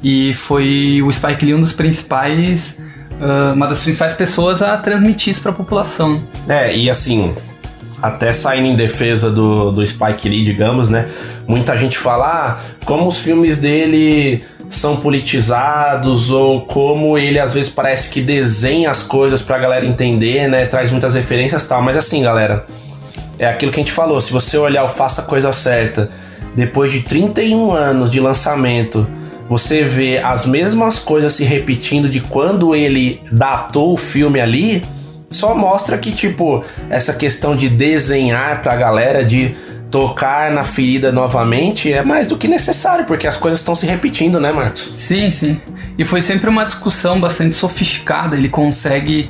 E 0.08 0.36
foi 0.36 1.02
o 1.02 1.12
Spike 1.12 1.44
Lee 1.44 1.56
um 1.56 1.62
dos 1.62 1.74
principais, 1.74 2.80
ah, 3.20 3.54
uma 3.56 3.66
das 3.66 3.82
principais 3.82 4.14
pessoas 4.14 4.62
a 4.62 4.78
transmitir 4.78 5.32
isso 5.32 5.42
para 5.42 5.50
a 5.50 5.56
população. 5.56 6.22
É, 6.48 6.78
e 6.78 6.92
assim, 6.92 7.34
até 8.00 8.32
saindo 8.32 8.68
em 8.68 8.76
defesa 8.76 9.32
do, 9.32 9.72
do 9.72 9.86
Spike 9.86 10.30
Lee, 10.30 10.44
digamos, 10.44 10.92
né? 10.92 11.10
Muita 11.48 11.76
gente 11.76 11.98
fala, 11.98 12.28
ah, 12.28 12.86
como 12.86 13.08
os 13.08 13.20
filmes 13.20 13.60
dele 13.60 14.44
são 14.70 14.98
politizados, 14.98 16.30
ou 16.30 16.68
como 16.68 17.18
ele 17.18 17.40
às 17.40 17.56
vezes 17.56 17.72
parece 17.72 18.12
que 18.12 18.22
desenha 18.22 18.92
as 18.92 19.02
coisas 19.02 19.42
pra 19.42 19.58
galera 19.58 19.88
entender, 19.88 20.48
né? 20.48 20.68
Traz 20.68 20.92
muitas 20.92 21.16
referências 21.16 21.64
e 21.64 21.68
tal. 21.68 21.82
Mas 21.82 21.98
assim, 21.98 22.22
galera, 22.22 22.64
é 23.40 23.48
aquilo 23.48 23.72
que 23.72 23.80
a 23.80 23.84
gente 23.84 23.92
falou, 23.92 24.22
se 24.22 24.32
você 24.32 24.56
olhar 24.56 24.84
o 24.84 24.88
Faça 24.88 25.22
a 25.22 25.26
Coisa 25.26 25.52
Certa, 25.52 26.12
depois 26.56 26.92
de 26.92 27.00
31 27.00 27.72
anos 27.72 28.12
de 28.12 28.20
lançamento, 28.20 29.08
você 29.50 29.84
vê 29.84 30.18
as 30.18 30.46
mesmas 30.46 30.98
coisas 30.98 31.34
se 31.34 31.44
repetindo 31.44 32.10
de 32.10 32.20
quando 32.20 32.76
ele 32.76 33.22
datou 33.32 33.94
o 33.94 33.98
filme 33.98 34.40
ali, 34.40 34.84
só 35.30 35.56
mostra 35.56 35.98
que, 35.98 36.12
tipo, 36.12 36.64
essa 36.90 37.14
questão 37.14 37.56
de 37.56 37.70
desenhar 37.70 38.62
pra 38.62 38.76
galera, 38.76 39.24
de 39.24 39.56
tocar 39.92 40.52
na 40.52 40.64
ferida 40.64 41.12
novamente, 41.12 41.92
é 41.92 42.04
mais 42.04 42.28
do 42.28 42.38
que 42.38 42.48
necessário, 42.48 43.06
porque 43.06 43.28
as 43.28 43.38
coisas 43.38 43.60
estão 43.60 43.76
se 43.76 43.86
repetindo, 43.86 44.40
né, 44.40 44.52
Marcos? 44.52 44.92
Sim, 44.96 45.30
sim. 45.30 45.60
E 45.98 46.04
foi 46.04 46.22
sempre 46.22 46.50
uma 46.50 46.66
discussão 46.66 47.20
bastante 47.20 47.56
sofisticada. 47.56 48.36
Ele 48.36 48.50
consegue 48.50 49.30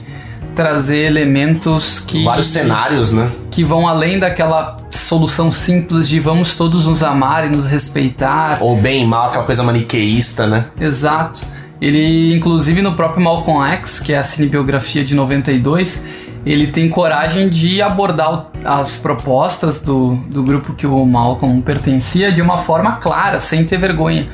trazer 0.55 1.05
elementos 1.05 1.99
que 1.99 2.23
Vários 2.23 2.47
cenários, 2.47 3.11
né? 3.11 3.29
que 3.51 3.63
vão 3.63 3.87
além 3.87 4.19
daquela 4.19 4.77
solução 4.89 5.51
simples 5.51 6.09
de 6.09 6.19
vamos 6.19 6.55
todos 6.55 6.87
nos 6.87 7.03
amar 7.03 7.45
e 7.45 7.49
nos 7.49 7.67
respeitar. 7.67 8.57
Ou 8.61 8.75
bem 8.75 9.03
e 9.03 9.05
mal, 9.05 9.27
aquela 9.27 9.43
coisa 9.43 9.61
maniqueísta, 9.61 10.47
né? 10.47 10.65
Exato. 10.79 11.41
Ele, 11.79 12.35
inclusive, 12.35 12.81
no 12.81 12.93
próprio 12.93 13.23
Malcolm 13.23 13.63
X, 13.73 13.99
que 13.99 14.13
é 14.13 14.17
a 14.17 14.23
cinebiografia 14.23 15.03
de 15.03 15.13
92, 15.13 16.03
ele 16.45 16.67
tem 16.67 16.87
coragem 16.89 17.49
de 17.49 17.81
abordar 17.81 18.47
as 18.63 18.97
propostas 18.97 19.81
do, 19.81 20.15
do 20.29 20.43
grupo 20.43 20.73
que 20.73 20.87
o 20.87 21.05
Malcolm 21.05 21.61
pertencia 21.61 22.31
de 22.31 22.41
uma 22.41 22.57
forma 22.57 22.93
clara, 22.93 23.39
sem 23.39 23.65
ter 23.65 23.77
vergonha. 23.77 24.25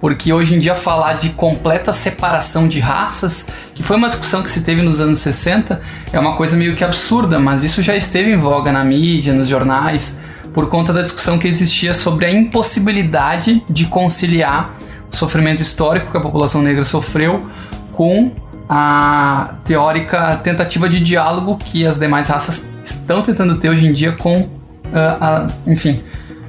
Porque 0.00 0.32
hoje 0.32 0.54
em 0.54 0.58
dia 0.58 0.74
falar 0.74 1.14
de 1.14 1.30
completa 1.30 1.92
separação 1.92 2.68
de 2.68 2.78
raças, 2.78 3.48
que 3.74 3.82
foi 3.82 3.96
uma 3.96 4.08
discussão 4.08 4.42
que 4.42 4.50
se 4.50 4.62
teve 4.62 4.82
nos 4.82 5.00
anos 5.00 5.18
60, 5.18 5.80
é 6.12 6.18
uma 6.18 6.36
coisa 6.36 6.56
meio 6.56 6.76
que 6.76 6.84
absurda, 6.84 7.38
mas 7.38 7.64
isso 7.64 7.82
já 7.82 7.96
esteve 7.96 8.30
em 8.30 8.36
voga 8.36 8.70
na 8.70 8.84
mídia, 8.84 9.32
nos 9.32 9.48
jornais. 9.48 10.18
por 10.54 10.68
conta 10.68 10.92
da 10.92 11.02
discussão 11.02 11.38
que 11.38 11.46
existia 11.46 11.94
sobre 11.94 12.26
a 12.26 12.30
impossibilidade 12.30 13.62
de 13.68 13.84
conciliar 13.84 14.74
o 15.12 15.14
sofrimento 15.14 15.60
histórico 15.62 16.10
que 16.10 16.16
a 16.16 16.20
população 16.20 16.62
negra 16.62 16.84
sofreu 16.84 17.46
com 17.92 18.32
a 18.68 19.54
teórica 19.64 20.36
tentativa 20.36 20.88
de 20.88 21.00
diálogo 21.00 21.56
que 21.56 21.86
as 21.86 21.98
demais 21.98 22.28
raças 22.28 22.68
estão 22.84 23.22
tentando 23.22 23.56
ter 23.56 23.70
hoje 23.70 23.86
em 23.86 23.92
dia 23.92 24.12
com, 24.12 24.48
ah, 24.92 25.46
a, 25.66 25.70
enfim, 25.70 26.02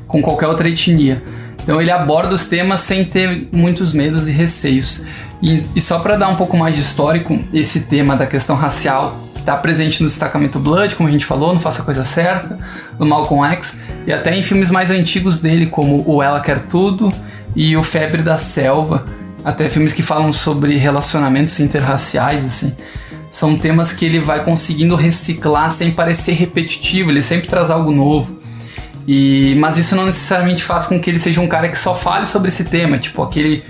com 0.08 0.22
qualquer 0.22 0.48
outra 0.48 0.68
etnia. 0.68 1.24
Então 1.70 1.80
ele 1.80 1.92
aborda 1.92 2.34
os 2.34 2.48
temas 2.48 2.82
sem 2.82 3.06
ter 3.06 3.48
muitos 3.52 3.94
medos 3.94 4.28
e 4.28 4.32
receios. 4.32 5.06
E, 5.40 5.64
e 5.76 5.80
só 5.80 6.00
para 6.00 6.18
dar 6.18 6.28
um 6.28 6.36
pouco 6.36 6.58
mais 6.58 6.74
de 6.74 6.82
histórico, 6.82 7.40
esse 7.54 7.82
tema 7.82 8.16
da 8.16 8.26
questão 8.26 8.56
racial 8.56 9.20
está 9.38 9.56
presente 9.56 10.02
no 10.02 10.10
destacamento 10.10 10.58
Blood, 10.58 10.96
como 10.96 11.08
a 11.08 11.12
gente 11.12 11.26
falou, 11.26 11.54
no 11.54 11.60
Faça 11.60 11.84
a 11.84 11.86
Coisa 11.86 12.04
Certa, 12.04 12.58
no 12.98 13.06
Malcolm 13.06 13.48
X, 13.54 13.82
e 14.08 14.12
até 14.12 14.36
em 14.36 14.42
filmes 14.42 14.72
mais 14.72 14.90
antigos 14.90 15.42
dele, 15.42 15.68
como 15.68 16.04
O 16.08 16.24
Ela 16.24 16.40
Quer 16.40 16.60
Tudo 16.62 17.14
e 17.56 17.78
O 17.78 17.84
Febre 17.84 18.24
da 18.24 18.40
Selva, 18.40 19.06
até 19.46 19.70
filmes 19.70 19.94
que 19.94 20.02
falam 20.02 20.34
sobre 20.34 20.76
relacionamentos 20.76 21.60
interraciais, 21.60 22.44
assim. 22.44 22.76
São 23.30 23.56
temas 23.56 23.94
que 23.94 24.06
ele 24.06 24.18
vai 24.18 24.44
conseguindo 24.44 24.96
reciclar 24.96 25.70
sem 25.70 25.92
parecer 25.92 26.32
repetitivo, 26.32 27.12
ele 27.12 27.22
sempre 27.22 27.48
traz 27.48 27.70
algo 27.70 27.92
novo. 27.92 28.39
E, 29.12 29.56
mas 29.56 29.76
isso 29.80 29.96
não 29.96 30.06
necessariamente 30.06 30.64
faz 30.64 30.86
com 30.86 31.00
que 31.00 31.10
ele 31.10 31.18
seja 31.18 31.42
um 31.42 31.48
cara 31.48 31.68
que 31.68 31.80
só 31.80 31.96
fale 31.96 32.28
sobre 32.28 32.50
esse 32.50 32.66
tema, 32.66 33.00
tipo 33.00 33.24
aquele 33.24 33.64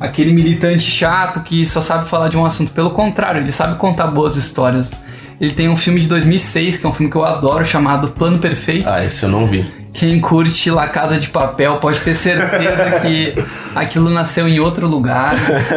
aquele 0.00 0.32
militante 0.32 0.82
chato 0.82 1.40
que 1.40 1.66
só 1.66 1.82
sabe 1.82 2.08
falar 2.08 2.28
de 2.28 2.38
um 2.38 2.46
assunto. 2.46 2.72
Pelo 2.72 2.92
contrário, 2.92 3.42
ele 3.42 3.52
sabe 3.52 3.76
contar 3.76 4.06
boas 4.06 4.36
histórias. 4.36 4.90
Ele 5.38 5.52
tem 5.52 5.68
um 5.68 5.76
filme 5.76 6.00
de 6.00 6.08
2006, 6.08 6.78
que 6.78 6.86
é 6.86 6.88
um 6.88 6.92
filme 6.92 7.12
que 7.12 7.18
eu 7.18 7.24
adoro, 7.24 7.66
chamado 7.66 8.08
Plano 8.08 8.38
Perfeito. 8.38 8.88
Ah, 8.88 9.04
esse 9.04 9.24
eu 9.24 9.28
não 9.28 9.46
vi. 9.46 9.66
Quem 9.92 10.18
curte 10.20 10.70
La 10.70 10.88
Casa 10.88 11.18
de 11.18 11.28
Papel 11.28 11.76
pode 11.76 12.00
ter 12.00 12.14
certeza 12.14 13.00
que 13.00 13.34
aquilo 13.74 14.08
nasceu 14.08 14.48
em 14.48 14.58
outro 14.58 14.88
lugar. 14.88 15.34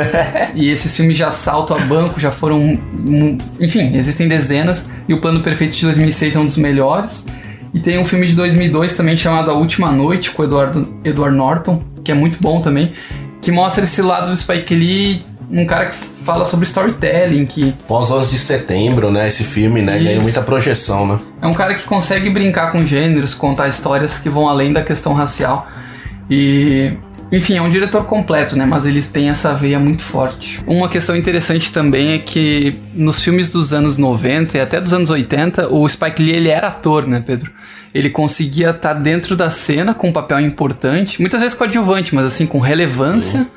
e 0.55 0.69
esses 0.69 0.95
filmes 0.95 1.17
já 1.17 1.31
saltam 1.31 1.75
a 1.75 1.81
banco, 1.81 2.17
já 2.17 2.31
foram. 2.31 2.79
Enfim, 3.59 3.93
existem 3.93 4.29
dezenas. 4.29 4.87
E 5.05 5.13
o 5.13 5.19
Plano 5.19 5.41
Perfeito 5.41 5.75
de 5.75 5.83
2006 5.83 6.37
é 6.37 6.39
um 6.39 6.45
dos 6.45 6.57
melhores. 6.57 7.27
E 7.73 7.79
tem 7.79 7.97
um 7.97 8.05
filme 8.05 8.27
de 8.27 8.35
2002 8.35 8.95
também 8.95 9.15
chamado 9.15 9.49
A 9.49 9.53
Última 9.53 9.91
Noite, 9.91 10.31
com 10.31 10.41
o 10.41 10.45
Eduardo, 10.45 10.93
Edward 11.03 11.35
Norton, 11.35 11.81
que 12.03 12.11
é 12.11 12.15
muito 12.15 12.39
bom 12.41 12.61
também. 12.61 12.91
Que 13.41 13.51
mostra 13.51 13.83
esse 13.83 14.01
lado 14.01 14.29
do 14.29 14.35
Spike 14.35 14.75
Lee, 14.75 15.25
um 15.49 15.65
cara 15.65 15.87
que 15.87 15.95
fala 15.95 16.45
sobre 16.45 16.65
storytelling, 16.65 17.45
que... 17.45 17.73
Pós 17.87 18.11
11 18.11 18.31
de 18.31 18.37
setembro, 18.37 19.11
né, 19.11 19.27
esse 19.27 19.43
filme, 19.43 19.81
né, 19.81 19.97
ganhou 19.99 20.21
muita 20.21 20.41
projeção, 20.41 21.07
né. 21.07 21.19
É 21.41 21.47
um 21.47 21.53
cara 21.53 21.73
que 21.73 21.83
consegue 21.83 22.29
brincar 22.29 22.71
com 22.71 22.85
gêneros, 22.85 23.33
contar 23.33 23.67
histórias 23.67 24.19
que 24.19 24.29
vão 24.29 24.47
além 24.47 24.71
da 24.71 24.83
questão 24.83 25.13
racial. 25.13 25.67
E 26.29 26.93
enfim, 27.31 27.55
é 27.55 27.61
um 27.61 27.69
diretor 27.69 28.03
completo, 28.05 28.57
né? 28.57 28.65
Mas 28.65 28.85
eles 28.85 29.07
têm 29.07 29.29
essa 29.29 29.53
veia 29.53 29.79
muito 29.79 30.03
forte. 30.03 30.61
Uma 30.67 30.89
questão 30.89 31.15
interessante 31.15 31.71
também 31.71 32.13
é 32.13 32.19
que 32.19 32.75
nos 32.93 33.23
filmes 33.23 33.50
dos 33.50 33.73
anos 33.73 33.97
90 33.97 34.57
e 34.57 34.61
até 34.61 34.81
dos 34.81 34.93
anos 34.93 35.09
80, 35.09 35.69
o 35.69 35.88
Spike 35.88 36.21
Lee 36.21 36.35
ele 36.35 36.50
era 36.50 36.67
ator, 36.67 37.07
né, 37.07 37.23
Pedro? 37.25 37.51
Ele 37.93 38.09
conseguia 38.09 38.71
estar 38.71 38.93
tá 38.93 39.00
dentro 39.00 39.35
da 39.35 39.50
cena 39.50 39.93
com 39.93 40.09
um 40.09 40.13
papel 40.13 40.39
importante, 40.41 41.21
muitas 41.21 41.41
vezes 41.41 41.57
coadjuvante, 41.57 42.13
mas 42.13 42.25
assim, 42.25 42.45
com 42.45 42.59
relevância 42.59 43.41
Sim. 43.41 43.47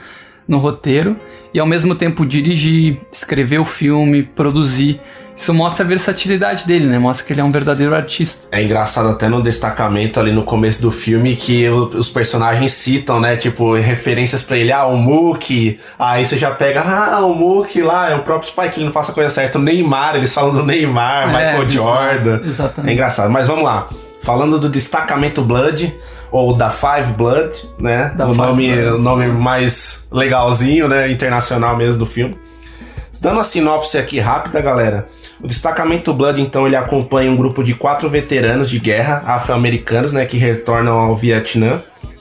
No 0.46 0.58
roteiro, 0.58 1.16
e 1.52 1.60
ao 1.60 1.66
mesmo 1.66 1.94
tempo 1.94 2.26
dirigir, 2.26 2.98
escrever 3.10 3.58
o 3.58 3.64
filme, 3.64 4.22
produzir. 4.22 5.00
Isso 5.36 5.52
mostra 5.52 5.84
a 5.84 5.88
versatilidade 5.88 6.64
dele, 6.64 6.86
né? 6.86 6.96
Mostra 6.96 7.26
que 7.26 7.32
ele 7.32 7.40
é 7.40 7.44
um 7.44 7.50
verdadeiro 7.50 7.94
artista. 7.94 8.46
É 8.52 8.62
engraçado 8.62 9.08
até 9.08 9.28
no 9.28 9.42
destacamento 9.42 10.20
ali 10.20 10.30
no 10.30 10.44
começo 10.44 10.80
do 10.80 10.92
filme 10.92 11.34
que 11.34 11.68
os 11.68 12.08
personagens 12.08 12.72
citam, 12.72 13.18
né? 13.18 13.36
Tipo, 13.36 13.74
referências 13.74 14.42
para 14.42 14.56
ele. 14.56 14.70
Ah, 14.70 14.86
o 14.86 14.96
Mookie. 14.96 15.80
Aí 15.98 16.24
você 16.24 16.38
já 16.38 16.52
pega, 16.52 16.82
ah, 16.82 17.26
o 17.26 17.34
Mookie 17.34 17.82
lá, 17.82 18.10
é 18.10 18.14
o 18.14 18.22
próprio 18.22 18.48
Spike 18.48 18.78
Lee, 18.78 18.84
não 18.84 18.92
faça 18.92 19.10
a 19.10 19.14
coisa 19.14 19.28
certa. 19.28 19.58
O 19.58 19.62
Neymar, 19.62 20.14
eles 20.14 20.32
falam 20.32 20.54
do 20.54 20.64
Neymar, 20.64 21.24
é, 21.24 21.26
Michael 21.26 21.70
Jordan. 21.70 22.40
Exatamente. 22.44 22.90
É 22.90 22.92
engraçado. 22.92 23.30
Mas 23.30 23.48
vamos 23.48 23.64
lá. 23.64 23.88
Falando 24.20 24.58
do 24.58 24.68
destacamento 24.68 25.42
Blood, 25.42 25.92
ou 26.34 26.52
da 26.52 26.68
Five 26.68 27.12
Blood, 27.16 27.54
né? 27.78 28.12
Da 28.16 28.26
o 28.26 28.34
nome, 28.34 28.66
Blood, 28.66 28.96
o 28.96 28.98
nome 28.98 29.28
mais 29.28 30.08
legalzinho, 30.10 30.88
né? 30.88 31.08
Internacional 31.08 31.76
mesmo 31.76 32.00
do 32.00 32.06
filme. 32.06 32.36
Dando 33.20 33.38
a 33.38 33.44
sinopse 33.44 33.96
aqui 33.96 34.18
rápida, 34.18 34.60
galera. 34.60 35.08
O 35.40 35.46
destacamento 35.46 36.12
Blood, 36.12 36.42
então, 36.42 36.66
ele 36.66 36.74
acompanha 36.74 37.30
um 37.30 37.36
grupo 37.36 37.62
de 37.62 37.72
quatro 37.72 38.10
veteranos 38.10 38.68
de 38.68 38.80
guerra 38.80 39.22
afro-americanos, 39.24 40.12
né, 40.12 40.26
que 40.26 40.36
retornam 40.36 40.98
ao 40.98 41.14
Vietnã, 41.14 41.80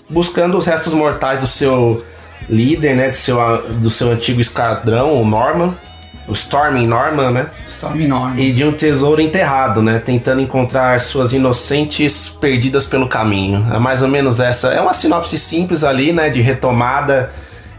buscando 0.10 0.58
os 0.58 0.68
restos 0.68 0.94
mortais 0.94 1.40
do 1.40 1.48
seu 1.48 2.04
líder, 2.48 2.96
né, 2.96 3.10
do 3.10 3.18
seu, 3.18 3.62
do 3.80 3.90
seu 3.90 4.12
antigo 4.12 4.40
esquadrão, 4.40 5.20
o 5.20 5.26
Norman, 5.26 5.74
o 6.28 6.34
Storming 6.34 6.88
Norman, 6.88 7.32
né? 7.32 7.48
Storming 7.66 8.08
Norman. 8.08 8.40
E 8.40 8.52
de 8.52 8.64
um 8.64 8.72
tesouro 8.72 9.22
enterrado, 9.22 9.82
né? 9.82 10.00
Tentando 10.00 10.42
encontrar 10.42 11.00
suas 11.02 11.34
inocentes 11.34 12.30
perdidas 12.30 12.86
pelo 12.86 13.08
caminho. 13.08 13.68
É 13.74 13.80
mais 13.80 14.02
ou 14.02 14.08
menos 14.08 14.40
essa. 14.40 14.70
É 14.70 14.80
uma 14.80 14.94
sinopse 14.94 15.38
simples 15.38 15.84
ali, 15.84 16.14
né? 16.14 16.30
De 16.30 16.42
retomada. 16.42 17.32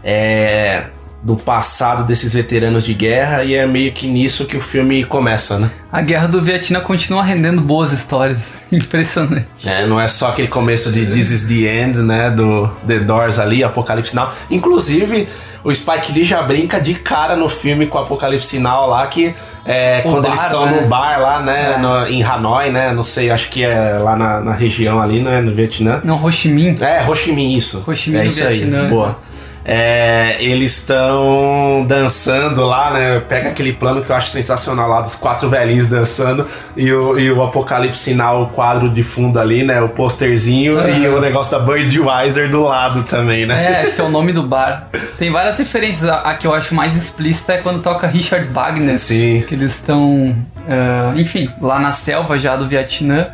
É, 0.03 0.83
do 1.25 1.35
passado 1.35 2.03
desses 2.03 2.33
veteranos 2.33 2.83
de 2.83 2.93
guerra 2.93 3.43
e 3.43 3.55
é 3.55 3.65
meio 3.65 3.91
que 3.91 4.05
nisso 4.05 4.45
que 4.45 4.55
o 4.55 4.61
filme 4.61 5.03
começa, 5.03 5.57
né? 5.57 5.71
A 5.91 5.99
guerra 5.99 6.27
do 6.27 6.39
Vietnã 6.39 6.79
continua 6.81 7.23
rendendo 7.23 7.63
boas 7.63 7.91
histórias. 7.91 8.53
Impressionante. 8.71 9.67
É, 9.67 9.87
não 9.87 9.99
é 9.99 10.07
só 10.07 10.29
aquele 10.29 10.47
começo 10.47 10.91
de 10.91 11.03
This 11.07 11.31
is 11.31 11.47
the 11.47 11.81
End, 11.81 11.97
né? 12.03 12.29
Do 12.29 12.69
The 12.85 12.99
Doors 12.99 13.39
ali, 13.39 13.63
Apocalipse 13.63 14.15
Now. 14.15 14.29
Inclusive, 14.51 15.27
o 15.63 15.73
Spike 15.73 16.11
Lee 16.11 16.25
já 16.25 16.43
brinca 16.43 16.79
de 16.79 16.93
cara 16.93 17.35
no 17.35 17.49
filme 17.49 17.87
com 17.87 17.97
o 17.97 18.01
Apocalipse 18.01 18.45
Sinal 18.45 18.87
lá, 18.87 19.07
que 19.07 19.33
é, 19.65 20.01
quando 20.01 20.21
bar, 20.21 20.27
eles 20.29 20.41
estão 20.41 20.65
né? 20.67 20.79
no 20.79 20.87
bar 20.87 21.19
lá, 21.19 21.41
né, 21.41 21.73
é. 21.73 21.77
no, 21.79 22.05
em 22.05 22.21
Hanoi, 22.21 22.69
né, 22.69 22.93
não 22.93 23.03
sei, 23.03 23.31
acho 23.31 23.49
que 23.49 23.63
é 23.63 23.97
lá 23.97 24.15
na, 24.15 24.41
na, 24.41 24.53
região 24.53 25.01
ali, 25.01 25.23
né, 25.23 25.41
no 25.41 25.55
Vietnã. 25.55 26.01
Não, 26.03 26.23
Ho 26.23 26.31
Chi 26.31 26.49
Minh. 26.49 26.77
É, 26.79 27.03
Ho 27.03 27.15
Chi 27.15 27.31
Minh, 27.31 27.57
isso. 27.57 27.83
Ho 27.87 27.95
Chi 27.95 28.11
Minh 28.11 28.19
é 28.19 28.27
isso 28.27 28.47
Vietnã. 28.47 28.83
aí, 28.83 28.89
boa 28.89 29.24
é, 29.67 30.37
eles 30.39 30.77
estão 30.77 31.83
dançando 31.87 32.63
lá, 32.63 32.91
né? 32.91 33.19
Pega 33.19 33.49
aquele 33.49 33.73
plano 33.73 34.03
que 34.03 34.11
eu 34.11 34.15
acho 34.15 34.27
sensacional 34.27 34.87
lá 34.87 35.01
dos 35.01 35.15
quatro 35.15 35.49
velhinhos 35.49 35.89
dançando 35.89 36.47
e 36.77 36.93
o, 36.93 37.17
e 37.17 37.31
o 37.31 37.41
Apocalipse 37.41 37.99
Sinal, 37.99 38.43
o 38.43 38.47
quadro 38.49 38.87
de 38.87 39.01
fundo 39.01 39.39
ali, 39.39 39.63
né? 39.63 39.81
O 39.81 39.89
posterzinho 39.89 40.77
uhum. 40.77 40.87
e 40.87 41.07
o 41.07 41.19
negócio 41.19 41.51
da 41.51 41.59
Budweiser 41.59 42.51
do 42.51 42.61
lado 42.61 43.01
também, 43.03 43.47
né? 43.47 43.73
É, 43.73 43.81
acho 43.81 43.95
que 43.95 44.01
é 44.01 44.03
o 44.03 44.09
nome 44.09 44.31
do 44.31 44.43
bar. 44.43 44.87
Tem 45.17 45.31
várias 45.31 45.57
referências. 45.57 46.07
A, 46.07 46.19
a 46.19 46.35
que 46.35 46.45
eu 46.45 46.53
acho 46.53 46.75
mais 46.75 46.95
explícita 46.95 47.53
é 47.53 47.57
quando 47.57 47.81
toca 47.81 48.05
Richard 48.05 48.47
Wagner. 48.49 48.99
Sim. 48.99 49.43
Que 49.47 49.55
eles 49.55 49.73
estão, 49.73 50.29
uh, 50.57 51.19
enfim, 51.19 51.49
lá 51.59 51.79
na 51.79 51.91
selva 51.91 52.37
já 52.37 52.55
do 52.55 52.67
Vietnã, 52.67 53.29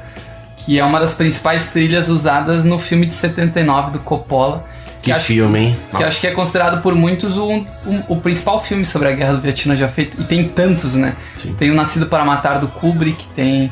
que 0.55 0.79
é 0.79 0.85
uma 0.85 1.01
das 1.01 1.13
principais 1.13 1.73
trilhas 1.73 2.07
usadas 2.07 2.63
no 2.63 2.79
filme 2.79 3.05
de 3.05 3.13
79 3.13 3.91
do 3.91 3.99
Coppola 3.99 4.63
que, 5.01 5.13
que 5.13 5.19
filme, 5.19 5.59
hein? 5.59 5.77
Que 5.95 6.03
acho 6.03 6.21
que 6.21 6.27
é 6.27 6.31
considerado 6.31 6.81
por 6.81 6.93
muitos 6.93 7.35
o, 7.37 7.49
o, 7.49 7.65
o, 8.09 8.21
principal 8.21 8.61
filme 8.61 8.85
sobre 8.85 9.07
a 9.07 9.11
guerra 9.11 9.33
do 9.33 9.41
Vietnã 9.41 9.75
já 9.75 9.87
feito. 9.87 10.21
E 10.21 10.25
tem 10.25 10.47
tantos, 10.47 10.95
né? 10.95 11.15
Sim. 11.35 11.53
Tem 11.57 11.71
o 11.71 11.75
Nascido 11.75 12.05
para 12.05 12.23
Matar 12.23 12.59
do 12.59 12.67
Kubrick, 12.67 13.27
tem 13.29 13.71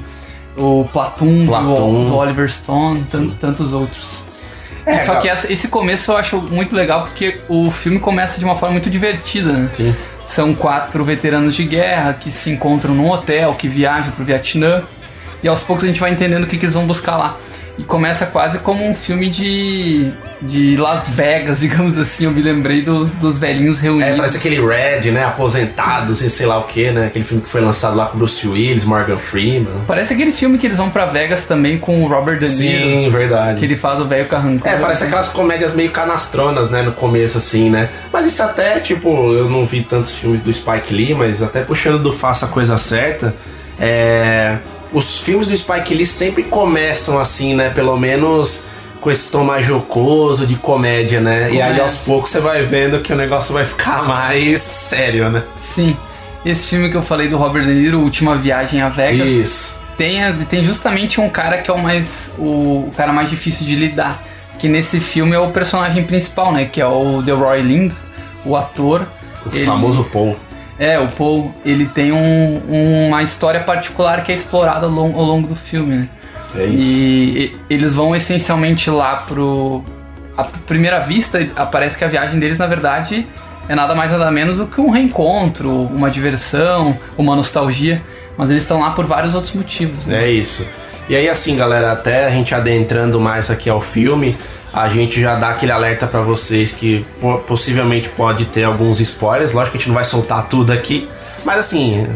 o 0.58 0.86
Platoon, 0.92 1.46
Do, 1.46 2.06
do, 2.08 2.16
Oliver 2.16 2.52
Stone, 2.52 3.04
tant, 3.04 3.32
tantos 3.40 3.74
outros. 3.74 4.24
É, 4.86 5.00
Só 5.00 5.16
que 5.16 5.28
esse 5.28 5.68
começo 5.68 6.12
eu 6.12 6.18
acho 6.18 6.42
muito 6.42 6.76
legal 6.76 7.04
porque 7.04 7.42
o 7.48 7.70
filme 7.70 8.00
começa 8.00 8.40
de 8.40 8.46
uma 8.46 8.56
forma 8.56 8.74
muito 8.74 8.90
divertida, 8.90 9.52
né? 9.54 9.70
Sim. 9.72 9.96
São 10.26 10.56
quatro 10.56 11.04
veteranos 11.06 11.56
de 11.56 11.64
guerra 11.64 12.14
que 12.14 12.32
se 12.32 12.50
encontram 12.50 12.96
num 12.96 13.10
hotel, 13.10 13.54
que 13.54 13.68
viajam 13.68 14.12
pro 14.12 14.26
Vietnã. 14.26 14.84
E 15.44 15.48
aos 15.48 15.64
poucos 15.64 15.84
a 15.84 15.88
gente 15.88 16.00
vai 16.00 16.12
entendendo 16.12 16.44
o 16.44 16.48
que, 16.48 16.58
que 16.58 16.66
eles 16.66 16.74
vão 16.74 16.88
buscar 16.88 17.18
lá. 17.18 17.38
E 17.80 17.84
começa 17.86 18.26
quase 18.26 18.60
como 18.60 18.86
um 18.86 18.94
filme 18.94 19.30
de, 19.30 20.12
de 20.42 20.76
Las 20.76 21.08
Vegas, 21.08 21.62
digamos 21.62 21.98
assim. 21.98 22.26
Eu 22.26 22.32
me 22.32 22.42
lembrei 22.42 22.82
dos, 22.82 23.12
dos 23.12 23.38
velhinhos 23.38 23.80
reunidos. 23.80 24.16
É, 24.16 24.18
parece 24.18 24.38
aquele 24.38 24.60
Red, 24.60 25.12
né? 25.12 25.24
Aposentados 25.24 26.22
e 26.22 26.30
sei 26.30 26.46
lá 26.46 26.60
o 26.60 26.64
que, 26.64 26.92
né? 26.92 27.06
Aquele 27.08 27.24
filme 27.24 27.42
que 27.42 27.48
foi 27.48 27.62
lançado 27.62 27.96
lá 27.96 28.08
com 28.08 28.18
Bruce 28.18 28.46
Willis, 28.46 28.84
Morgan 28.84 29.18
Freeman. 29.18 29.72
Parece 29.88 30.14
aquele 30.14 30.34
filme 30.34 30.58
que 30.58 30.68
eles 30.68 30.78
vão 30.78 30.90
para 30.90 31.06
Vegas 31.06 31.46
também 31.46 31.78
com 31.78 32.04
o 32.04 32.08
Robert 32.08 32.38
De 32.40 32.50
Niro. 32.50 32.84
Sim, 32.84 33.10
verdade. 33.10 33.60
Que 33.60 33.66
ele 33.66 33.78
faz 33.78 34.02
o 34.02 34.06
velho 34.06 34.26
carrancudo. 34.26 34.68
É, 34.68 34.78
parece 34.78 35.06
aquelas 35.06 35.30
comédias 35.30 35.74
meio 35.74 35.92
canastronas, 35.92 36.70
né? 36.70 36.82
No 36.82 36.92
começo, 36.92 37.38
assim, 37.38 37.70
né? 37.70 37.88
Mas 38.12 38.28
isso 38.28 38.44
até, 38.44 38.82
tipo, 38.82 39.34
eu 39.34 39.50
não 39.50 39.66
vi 39.66 39.84
tantos 39.84 40.18
filmes 40.18 40.42
do 40.42 40.54
Spike 40.54 40.94
Lee, 40.94 41.14
mas 41.14 41.42
até 41.42 41.62
puxando 41.62 42.04
do 42.04 42.12
Faça 42.12 42.46
a 42.46 42.50
Coisa 42.50 42.78
Certa, 42.78 43.34
é 43.80 44.58
os 44.92 45.18
filmes 45.20 45.48
do 45.48 45.58
Spike 45.58 45.94
Lee 45.94 46.06
sempre 46.06 46.44
começam 46.44 47.20
assim, 47.20 47.54
né? 47.56 47.70
Pelo 47.70 47.98
menos 47.98 48.64
com 49.02 49.10
esse 49.10 49.32
tom 49.32 49.44
mais 49.44 49.66
jocoso 49.66 50.46
de 50.46 50.56
comédia, 50.56 51.22
né? 51.22 51.48
Começa. 51.48 51.56
E 51.56 51.62
aí 51.62 51.80
aos 51.80 51.98
poucos 52.00 52.32
você 52.32 52.40
vai 52.40 52.64
vendo 52.64 53.00
que 53.00 53.14
o 53.14 53.16
negócio 53.16 53.54
vai 53.54 53.64
ficar 53.64 54.04
mais 54.08 54.62
sério, 54.62 55.30
né? 55.30 55.44
Sim. 55.60 55.96
Esse 56.46 56.68
filme 56.68 56.90
que 56.90 56.96
eu 56.98 57.04
falei 57.04 57.28
do 57.28 57.38
Robert 57.38 57.64
De 57.66 57.74
Niro, 57.74 58.00
Última 58.00 58.36
Viagem 58.36 58.82
a 58.82 58.90
Vegas. 58.90 59.28
Isso. 59.28 59.76
tem, 59.98 60.20
tem 60.50 60.64
justamente 60.64 61.20
um 61.20 61.30
cara 61.30 61.58
que 61.60 61.70
é 61.70 61.74
o 61.74 61.78
mais. 61.78 62.32
O, 62.38 62.88
o 62.88 62.94
cara 62.96 63.12
mais 63.14 63.30
difícil 63.30 63.66
de 63.66 63.76
lidar. 63.76 64.24
Que 64.58 64.68
nesse 64.68 65.00
filme 65.00 65.34
é 65.34 65.40
o 65.40 65.52
personagem 65.52 66.04
principal, 66.04 66.52
né? 66.52 66.66
Que 66.66 66.82
é 66.82 66.86
o 66.86 67.22
Delroy 67.22 67.62
Lindo, 67.62 67.96
o 68.46 68.56
ator. 68.58 69.06
O 69.46 69.56
Ele- 69.56 69.66
famoso 69.66 70.04
Paul. 70.06 70.36
É, 70.80 70.98
o 70.98 71.08
Paul, 71.10 71.54
ele 71.66 71.86
tem 71.86 72.12
um- 72.14 73.08
uma 73.10 73.22
história 73.22 73.60
particular 73.60 74.24
que 74.24 74.32
é 74.32 74.36
explorada 74.36 74.86
ao 74.86 74.92
longo, 74.92 75.20
ao 75.20 75.26
longo 75.26 75.48
do 75.48 75.56
filme, 75.56 75.96
né? 75.96 76.10
É 76.56 76.66
isso. 76.66 76.88
E, 76.88 77.38
e- 77.46 77.58
eles 77.70 77.94
vão 77.94 78.16
essencialmente 78.16 78.90
lá 78.90 79.18
pro. 79.28 79.84
À 80.38 80.44
primeira 80.46 81.00
vista, 81.00 81.46
aparece 81.58 81.98
que 81.98 82.06
a 82.06 82.08
viagem 82.08 82.40
deles, 82.40 82.58
na 82.58 82.66
verdade, 82.66 83.28
é 83.68 83.76
nada 83.76 83.94
mais 83.94 84.12
nada 84.14 84.32
menos 84.32 84.58
do 84.58 84.68
que 84.68 84.80
um 84.80 84.90
reencontro, 84.90 85.70
uma 85.70 86.10
diversão, 86.10 86.98
uma 87.18 87.36
nostalgia. 87.36 88.02
Mas 88.38 88.50
eles 88.50 88.64
estão 88.64 88.80
lá 88.80 88.92
por 88.92 89.06
vários 89.06 89.36
outros 89.36 89.54
motivos, 89.54 90.08
né? 90.08 90.24
É 90.24 90.32
isso. 90.32 90.66
E 91.10 91.16
aí, 91.16 91.28
assim, 91.28 91.58
galera, 91.58 91.92
até 91.92 92.26
a 92.26 92.30
gente 92.30 92.56
adentrando 92.56 93.20
mais 93.20 93.52
aqui 93.52 93.70
ao 93.70 93.82
filme, 93.82 94.38
a 94.74 94.88
gente 94.88 95.20
já 95.20 95.36
dá 95.36 95.50
aquele 95.50 95.72
alerta 95.72 96.06
pra 96.08 96.22
vocês 96.22 96.72
que 96.72 97.06
po- 97.20 97.40
possivelmente 97.40 98.10
pode 98.10 98.46
ter 98.46 98.64
alguns 98.64 99.00
spoilers. 99.00 99.54
Lógico 99.54 99.72
que 99.72 99.78
a 99.78 99.80
gente 99.80 99.88
não 99.90 99.96
vai 99.96 100.06
soltar 100.06 100.48
tudo 100.48 100.72
aqui, 100.72 101.10
mas 101.44 101.60
assim, 101.60 102.08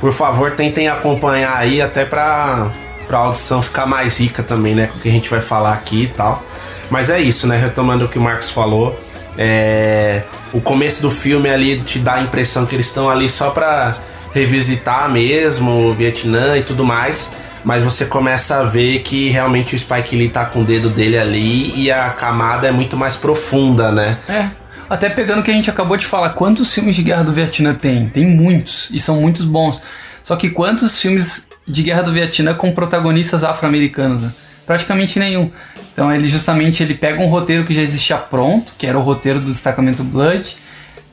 por 0.00 0.12
favor, 0.12 0.50
tentem 0.52 0.88
acompanhar 0.88 1.56
aí 1.56 1.80
até 1.80 2.04
pra, 2.04 2.70
pra 3.08 3.18
audição 3.18 3.62
ficar 3.62 3.86
mais 3.86 4.18
rica 4.20 4.42
também, 4.42 4.74
né? 4.74 4.88
Com 4.88 4.98
o 4.98 5.00
que 5.00 5.08
a 5.08 5.12
gente 5.12 5.30
vai 5.30 5.40
falar 5.40 5.72
aqui 5.72 6.02
e 6.04 6.08
tal. 6.08 6.42
Mas 6.90 7.08
é 7.10 7.20
isso, 7.20 7.46
né? 7.46 7.56
Retomando 7.56 8.04
o 8.04 8.08
que 8.08 8.18
o 8.18 8.22
Marcos 8.22 8.50
falou, 8.50 8.98
é, 9.38 10.22
o 10.52 10.60
começo 10.60 11.02
do 11.02 11.10
filme 11.10 11.48
ali 11.48 11.80
te 11.80 11.98
dá 11.98 12.14
a 12.14 12.22
impressão 12.22 12.64
que 12.66 12.74
eles 12.76 12.86
estão 12.86 13.08
ali 13.10 13.28
só 13.28 13.50
pra 13.50 13.96
revisitar 14.34 15.08
mesmo 15.10 15.70
o 15.88 15.94
Vietnã 15.94 16.56
e 16.58 16.62
tudo 16.62 16.84
mais. 16.84 17.32
Mas 17.66 17.82
você 17.82 18.06
começa 18.06 18.60
a 18.60 18.62
ver 18.62 19.00
que 19.00 19.28
realmente 19.28 19.74
o 19.74 19.78
Spike 19.78 20.14
Lee 20.14 20.28
tá 20.28 20.44
com 20.44 20.60
o 20.60 20.64
dedo 20.64 20.88
dele 20.88 21.18
ali 21.18 21.74
e 21.74 21.90
a 21.90 22.10
camada 22.10 22.68
é 22.68 22.70
muito 22.70 22.96
mais 22.96 23.16
profunda, 23.16 23.90
né? 23.90 24.18
É. 24.28 24.50
Até 24.88 25.10
pegando 25.10 25.40
o 25.40 25.42
que 25.42 25.50
a 25.50 25.54
gente 25.54 25.68
acabou 25.68 25.96
de 25.96 26.06
falar, 26.06 26.30
quantos 26.30 26.72
filmes 26.72 26.94
de 26.94 27.02
guerra 27.02 27.24
do 27.24 27.32
Vietnã 27.32 27.74
tem? 27.74 28.08
Tem 28.08 28.24
muitos, 28.24 28.88
e 28.92 29.00
são 29.00 29.20
muitos 29.20 29.44
bons. 29.44 29.82
Só 30.22 30.36
que 30.36 30.48
quantos 30.48 31.00
filmes 31.00 31.48
de 31.66 31.82
guerra 31.82 32.02
do 32.02 32.12
Vietnã 32.12 32.54
com 32.54 32.70
protagonistas 32.70 33.42
afro-americanos? 33.42 34.22
né? 34.22 34.32
Praticamente 34.64 35.18
nenhum. 35.18 35.50
Então 35.92 36.14
ele 36.14 36.28
justamente 36.28 36.84
ele 36.84 36.94
pega 36.94 37.20
um 37.20 37.26
roteiro 37.26 37.64
que 37.64 37.74
já 37.74 37.82
existia 37.82 38.16
pronto, 38.16 38.74
que 38.78 38.86
era 38.86 38.96
o 38.96 39.02
roteiro 39.02 39.40
do 39.40 39.46
destacamento 39.46 40.04
Blood, 40.04 40.56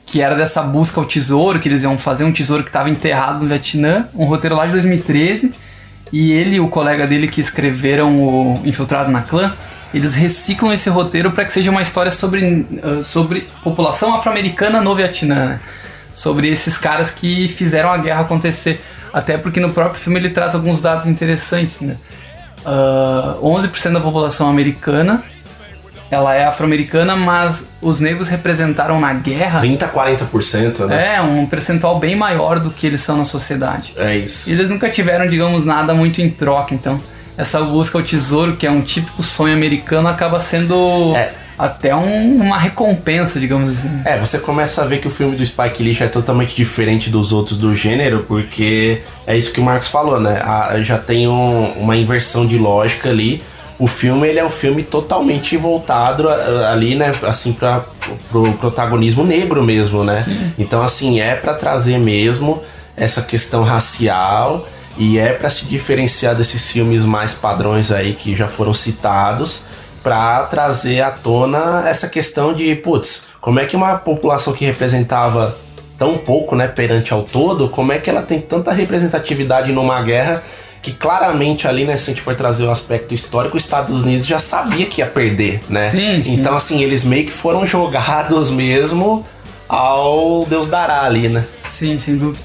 que 0.06 0.22
era 0.22 0.36
dessa 0.36 0.62
busca 0.62 1.00
ao 1.00 1.04
tesouro, 1.04 1.58
que 1.58 1.68
eles 1.68 1.82
iam 1.82 1.98
fazer 1.98 2.22
um 2.22 2.30
tesouro 2.30 2.62
que 2.62 2.68
estava 2.68 2.88
enterrado 2.88 3.42
no 3.42 3.48
Vietnã, 3.48 4.08
um 4.14 4.24
roteiro 4.24 4.54
lá 4.54 4.66
de 4.66 4.72
2013. 4.72 5.63
E 6.14 6.30
ele 6.30 6.54
e 6.54 6.60
o 6.60 6.68
colega 6.68 7.08
dele 7.08 7.26
que 7.26 7.40
escreveram 7.40 8.16
o 8.16 8.54
Infiltrado 8.64 9.10
na 9.10 9.22
Clã, 9.22 9.52
eles 9.92 10.14
reciclam 10.14 10.72
esse 10.72 10.88
roteiro 10.88 11.32
para 11.32 11.44
que 11.44 11.52
seja 11.52 11.72
uma 11.72 11.82
história 11.82 12.12
sobre, 12.12 12.64
ah, 12.84 13.02
sobre 13.02 13.40
população 13.64 14.14
afro-americana 14.14 14.80
no 14.80 14.94
Vietnã. 14.94 15.34
né? 15.34 15.60
Sobre 16.12 16.46
esses 16.48 16.78
caras 16.78 17.10
que 17.10 17.48
fizeram 17.48 17.90
a 17.90 17.98
guerra 17.98 18.20
acontecer. 18.20 18.80
Até 19.12 19.36
porque 19.36 19.58
no 19.58 19.70
próprio 19.72 20.00
filme 20.00 20.20
ele 20.20 20.30
traz 20.30 20.54
alguns 20.54 20.80
dados 20.80 21.08
interessantes, 21.08 21.80
né? 21.80 21.96
Ah, 22.64 23.34
11% 23.42 23.94
da 23.94 24.00
população 24.00 24.48
americana 24.48 25.20
ela 26.14 26.34
é 26.34 26.44
afro-americana, 26.44 27.14
mas 27.16 27.68
os 27.82 28.00
negros 28.00 28.28
representaram 28.28 28.98
na 29.00 29.12
guerra 29.12 29.58
30, 29.60 29.86
40%, 29.88 30.86
né? 30.86 31.16
é 31.16 31.20
um 31.20 31.44
percentual 31.46 31.98
bem 31.98 32.16
maior 32.16 32.58
do 32.58 32.70
que 32.70 32.86
eles 32.86 33.02
são 33.02 33.16
na 33.16 33.24
sociedade. 33.24 33.92
É, 33.96 34.16
isso. 34.16 34.48
E 34.48 34.52
eles 34.52 34.70
nunca 34.70 34.88
tiveram, 34.88 35.26
digamos, 35.28 35.64
nada 35.64 35.92
muito 35.94 36.22
em 36.22 36.30
troca, 36.30 36.74
então 36.74 37.00
essa 37.36 37.60
busca 37.60 37.98
ao 37.98 38.04
tesouro, 38.04 38.56
que 38.56 38.66
é 38.66 38.70
um 38.70 38.80
típico 38.80 39.22
sonho 39.22 39.54
americano, 39.54 40.08
acaba 40.08 40.38
sendo 40.38 41.12
É. 41.16 41.32
até 41.58 41.94
um- 41.94 42.36
uma 42.40 42.56
recompensa, 42.58 43.40
digamos 43.40 43.76
assim. 43.76 44.02
É, 44.04 44.16
você 44.18 44.38
começa 44.38 44.82
a 44.82 44.84
ver 44.86 44.98
que 45.00 45.08
o 45.08 45.10
filme 45.10 45.34
do 45.36 45.44
Spike 45.44 45.82
Lee 45.82 45.92
já 45.94 46.04
é 46.04 46.08
totalmente 46.08 46.54
diferente 46.54 47.10
dos 47.10 47.32
outros 47.32 47.58
do 47.58 47.74
gênero, 47.74 48.24
porque 48.28 49.02
é 49.26 49.36
isso 49.36 49.52
que 49.52 49.60
o 49.60 49.64
Marcos 49.64 49.88
falou, 49.88 50.20
né? 50.20 50.40
A- 50.44 50.80
já 50.80 50.96
tem 50.98 51.26
um- 51.26 51.72
uma 51.76 51.96
inversão 51.96 52.46
de 52.46 52.56
lógica 52.56 53.08
ali. 53.08 53.42
O 53.78 53.86
filme 53.86 54.28
ele 54.28 54.38
é 54.38 54.44
um 54.44 54.50
filme 54.50 54.82
totalmente 54.82 55.56
voltado 55.56 56.28
ali, 56.28 56.94
né, 56.94 57.12
assim 57.24 57.52
para 57.52 57.84
pro 58.30 58.52
protagonismo 58.52 59.24
negro 59.24 59.62
mesmo, 59.62 60.04
né? 60.04 60.24
Então 60.58 60.82
assim 60.82 61.20
é 61.20 61.34
pra 61.34 61.54
trazer 61.54 61.98
mesmo 61.98 62.62
essa 62.96 63.22
questão 63.22 63.64
racial 63.64 64.66
e 64.96 65.18
é 65.18 65.32
pra 65.32 65.50
se 65.50 65.64
diferenciar 65.64 66.36
desses 66.36 66.70
filmes 66.70 67.04
mais 67.04 67.34
padrões 67.34 67.90
aí 67.90 68.12
que 68.12 68.34
já 68.34 68.46
foram 68.46 68.72
citados 68.72 69.64
para 70.02 70.42
trazer 70.44 71.00
à 71.00 71.10
tona 71.10 71.88
essa 71.88 72.08
questão 72.08 72.54
de, 72.54 72.74
putz, 72.76 73.24
como 73.40 73.58
é 73.58 73.64
que 73.64 73.74
uma 73.74 73.96
população 73.96 74.52
que 74.52 74.64
representava 74.64 75.56
tão 75.98 76.18
pouco, 76.18 76.54
né, 76.54 76.68
perante 76.68 77.12
ao 77.12 77.22
todo, 77.22 77.68
como 77.68 77.90
é 77.90 77.98
que 77.98 78.10
ela 78.10 78.22
tem 78.22 78.40
tanta 78.40 78.72
representatividade 78.72 79.72
numa 79.72 80.00
guerra 80.02 80.42
que 80.84 80.92
claramente 80.92 81.66
ali, 81.66 81.86
né, 81.86 81.96
se 81.96 82.10
a 82.10 82.12
gente 82.12 82.22
for 82.22 82.34
trazer 82.34 82.64
o 82.64 82.70
aspecto 82.70 83.14
histórico, 83.14 83.56
os 83.56 83.64
Estados 83.64 84.02
Unidos 84.02 84.26
já 84.26 84.38
sabia 84.38 84.84
que 84.84 85.00
ia 85.00 85.06
perder, 85.06 85.62
né? 85.66 85.88
Sim, 85.88 86.20
sim. 86.20 86.34
Então, 86.34 86.54
assim, 86.54 86.82
eles 86.82 87.02
meio 87.02 87.24
que 87.24 87.32
foram 87.32 87.64
jogados 87.64 88.50
mesmo 88.50 89.24
ao 89.66 90.44
Deus 90.44 90.68
dará 90.68 91.02
ali, 91.04 91.30
né? 91.30 91.42
Sim, 91.62 91.96
sem 91.96 92.18
dúvida. 92.18 92.44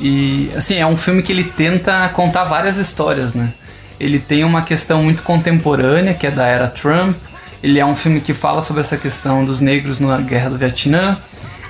E, 0.00 0.48
assim, 0.54 0.76
é 0.76 0.86
um 0.86 0.96
filme 0.96 1.24
que 1.24 1.32
ele 1.32 1.42
tenta 1.42 2.08
contar 2.10 2.44
várias 2.44 2.76
histórias, 2.76 3.34
né? 3.34 3.52
Ele 3.98 4.20
tem 4.20 4.44
uma 4.44 4.62
questão 4.62 5.02
muito 5.02 5.24
contemporânea, 5.24 6.14
que 6.14 6.24
é 6.24 6.30
da 6.30 6.46
era 6.46 6.68
Trump. 6.68 7.16
Ele 7.64 7.80
é 7.80 7.84
um 7.84 7.96
filme 7.96 8.20
que 8.20 8.32
fala 8.32 8.62
sobre 8.62 8.82
essa 8.82 8.96
questão 8.96 9.44
dos 9.44 9.60
negros 9.60 9.98
na 9.98 10.18
Guerra 10.18 10.50
do 10.50 10.56
Vietnã. 10.56 11.18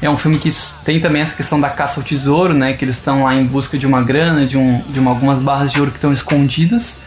É 0.03 0.11
um 0.11 0.17
filme 0.17 0.37
que 0.38 0.51
tem 0.85 0.99
também 1.01 1.23
essa 1.23 1.35
questão 1.35 1.61
da 1.61 1.71
caça 1.71 2.01
ao 2.01 2.05
tesouro, 2.05 2.53
né? 2.53 2.73
Que 2.73 2.85
eles 2.85 2.97
estão 2.97 3.23
lá 3.23 3.35
em 3.35 3.45
busca 3.45 3.79
de 3.79 3.87
uma 3.87 4.03
grana, 4.03 4.45
de, 4.45 4.59
um, 4.59 4.81
de 4.88 4.99
uma- 4.99 5.12
algumas 5.12 5.41
barras 5.41 5.71
de 5.71 5.79
ouro 5.79 5.93
que 5.93 5.97
estão 5.99 6.12
escondidas. 6.12 6.99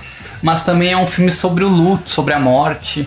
Mas 0.41 0.63
também 0.63 0.91
é 0.93 0.97
um 0.97 1.05
filme 1.05 1.29
sobre 1.31 1.63
o 1.63 1.67
luto, 1.67 2.09
sobre 2.09 2.33
a 2.33 2.39
morte. 2.39 3.05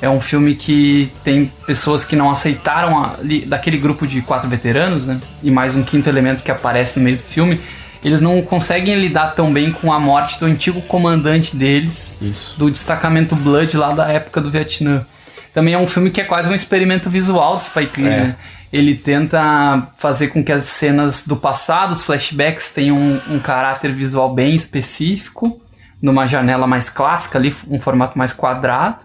É 0.00 0.08
um 0.08 0.20
filme 0.20 0.54
que 0.54 1.10
tem 1.22 1.50
pessoas 1.66 2.02
que 2.04 2.16
não 2.16 2.30
aceitaram 2.30 2.98
a, 2.98 3.16
daquele 3.46 3.76
grupo 3.76 4.06
de 4.06 4.22
quatro 4.22 4.48
veteranos, 4.48 5.06
né? 5.06 5.18
E 5.42 5.50
mais 5.50 5.74
um 5.74 5.82
quinto 5.82 6.08
elemento 6.08 6.42
que 6.42 6.50
aparece 6.50 6.98
no 6.98 7.04
meio 7.04 7.16
do 7.18 7.22
filme. 7.22 7.60
Eles 8.04 8.20
não 8.20 8.40
conseguem 8.40 8.98
lidar 9.00 9.34
tão 9.34 9.52
bem 9.52 9.70
com 9.72 9.92
a 9.92 9.98
morte 9.98 10.38
do 10.38 10.46
antigo 10.46 10.80
comandante 10.82 11.56
deles, 11.56 12.14
Isso. 12.22 12.56
do 12.58 12.70
destacamento 12.70 13.34
Blood 13.34 13.76
lá 13.76 13.92
da 13.92 14.06
época 14.08 14.40
do 14.40 14.50
Vietnã. 14.50 15.04
Também 15.52 15.74
é 15.74 15.78
um 15.78 15.86
filme 15.86 16.10
que 16.10 16.20
é 16.20 16.24
quase 16.24 16.48
um 16.48 16.54
experimento 16.54 17.08
visual 17.10 17.56
do 17.56 17.64
Spike 17.64 18.00
Lee, 18.00 18.12
É. 18.12 18.20
né? 18.20 18.36
Ele 18.72 18.96
tenta 18.96 19.88
fazer 19.96 20.28
com 20.28 20.42
que 20.42 20.52
as 20.52 20.64
cenas 20.64 21.26
do 21.26 21.36
passado, 21.36 21.92
os 21.92 22.04
flashbacks, 22.04 22.72
tenham 22.72 22.96
um, 22.96 23.20
um 23.30 23.38
caráter 23.38 23.92
visual 23.92 24.34
bem 24.34 24.54
específico, 24.54 25.60
numa 26.02 26.26
janela 26.26 26.66
mais 26.66 26.90
clássica 26.90 27.38
ali, 27.38 27.54
um 27.68 27.80
formato 27.80 28.18
mais 28.18 28.32
quadrado. 28.32 29.02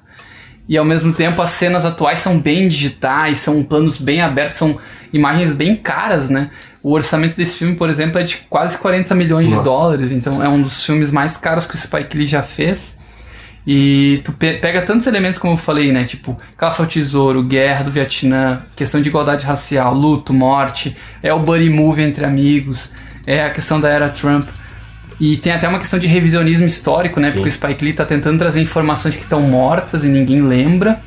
E 0.68 0.78
ao 0.78 0.86
mesmo 0.86 1.14
tempo 1.14 1.42
as 1.42 1.52
cenas 1.52 1.86
atuais 1.86 2.20
são 2.20 2.40
bem 2.40 2.68
digitais, 2.68 3.40
são 3.40 3.64
planos 3.64 3.98
bem 3.98 4.22
abertos, 4.22 4.58
são 4.58 4.80
imagens 5.12 5.54
bem 5.54 5.76
caras, 5.76 6.30
né? 6.30 6.50
O 6.84 6.94
orçamento 6.94 7.36
desse 7.36 7.60
filme, 7.60 7.76
por 7.76 7.90
exemplo, 7.90 8.20
é 8.20 8.24
de 8.24 8.38
quase 8.50 8.78
40 8.78 9.14
milhões 9.14 9.48
de 9.48 9.54
Nossa. 9.54 9.66
dólares, 9.66 10.12
então 10.12 10.42
é 10.42 10.50
um 10.50 10.62
dos 10.62 10.84
filmes 10.84 11.12
mais 11.12 11.38
caros 11.38 11.66
que 11.66 11.76
o 11.76 11.78
Spike 11.78 12.18
Lee 12.18 12.26
já 12.26 12.42
fez. 12.42 13.01
E 13.66 14.22
tu 14.26 14.32
pe- 14.34 14.54
pega 14.58 14.82
tantos 14.82 15.06
elementos 15.06 15.38
como 15.40 15.54
eu 15.54 15.58
falei, 15.58 15.92
né? 15.92 16.04
Tipo, 16.04 16.36
caça 16.58 16.82
ao 16.82 16.88
tesouro, 16.88 17.44
guerra 17.44 17.84
do 17.84 17.92
Vietnã, 17.92 18.60
questão 18.76 19.00
de 19.02 19.10
igualdade 19.10 19.46
racial, 19.46 19.94
luto, 19.94 20.34
morte, 20.34 20.96
é 21.22 21.32
o 21.32 21.40
buddy 21.40 21.70
movie 21.70 22.04
entre 22.04 22.26
amigos, 22.26 22.92
é 23.28 23.46
a 23.46 23.52
questão 23.52 23.80
da 23.80 23.88
era 23.90 24.10
Trump. 24.10 24.48
E 25.20 25.38
tem 25.38 25.54
até 25.54 25.68
uma 25.68 25.78
questão 25.78 26.00
de 26.00 26.08
revisionismo 26.08 26.66
histórico, 26.66 27.20
né? 27.20 27.28
Sim. 27.28 27.34
Porque 27.36 27.50
o 27.50 27.52
Spike 27.52 27.86
Lee 27.86 27.94
tá 27.94 28.04
tentando 28.04 28.40
trazer 28.40 28.60
informações 28.62 29.16
que 29.16 29.22
estão 29.24 29.42
mortas 29.42 30.04
e 30.04 30.08
ninguém 30.08 30.42
lembra. 30.42 31.00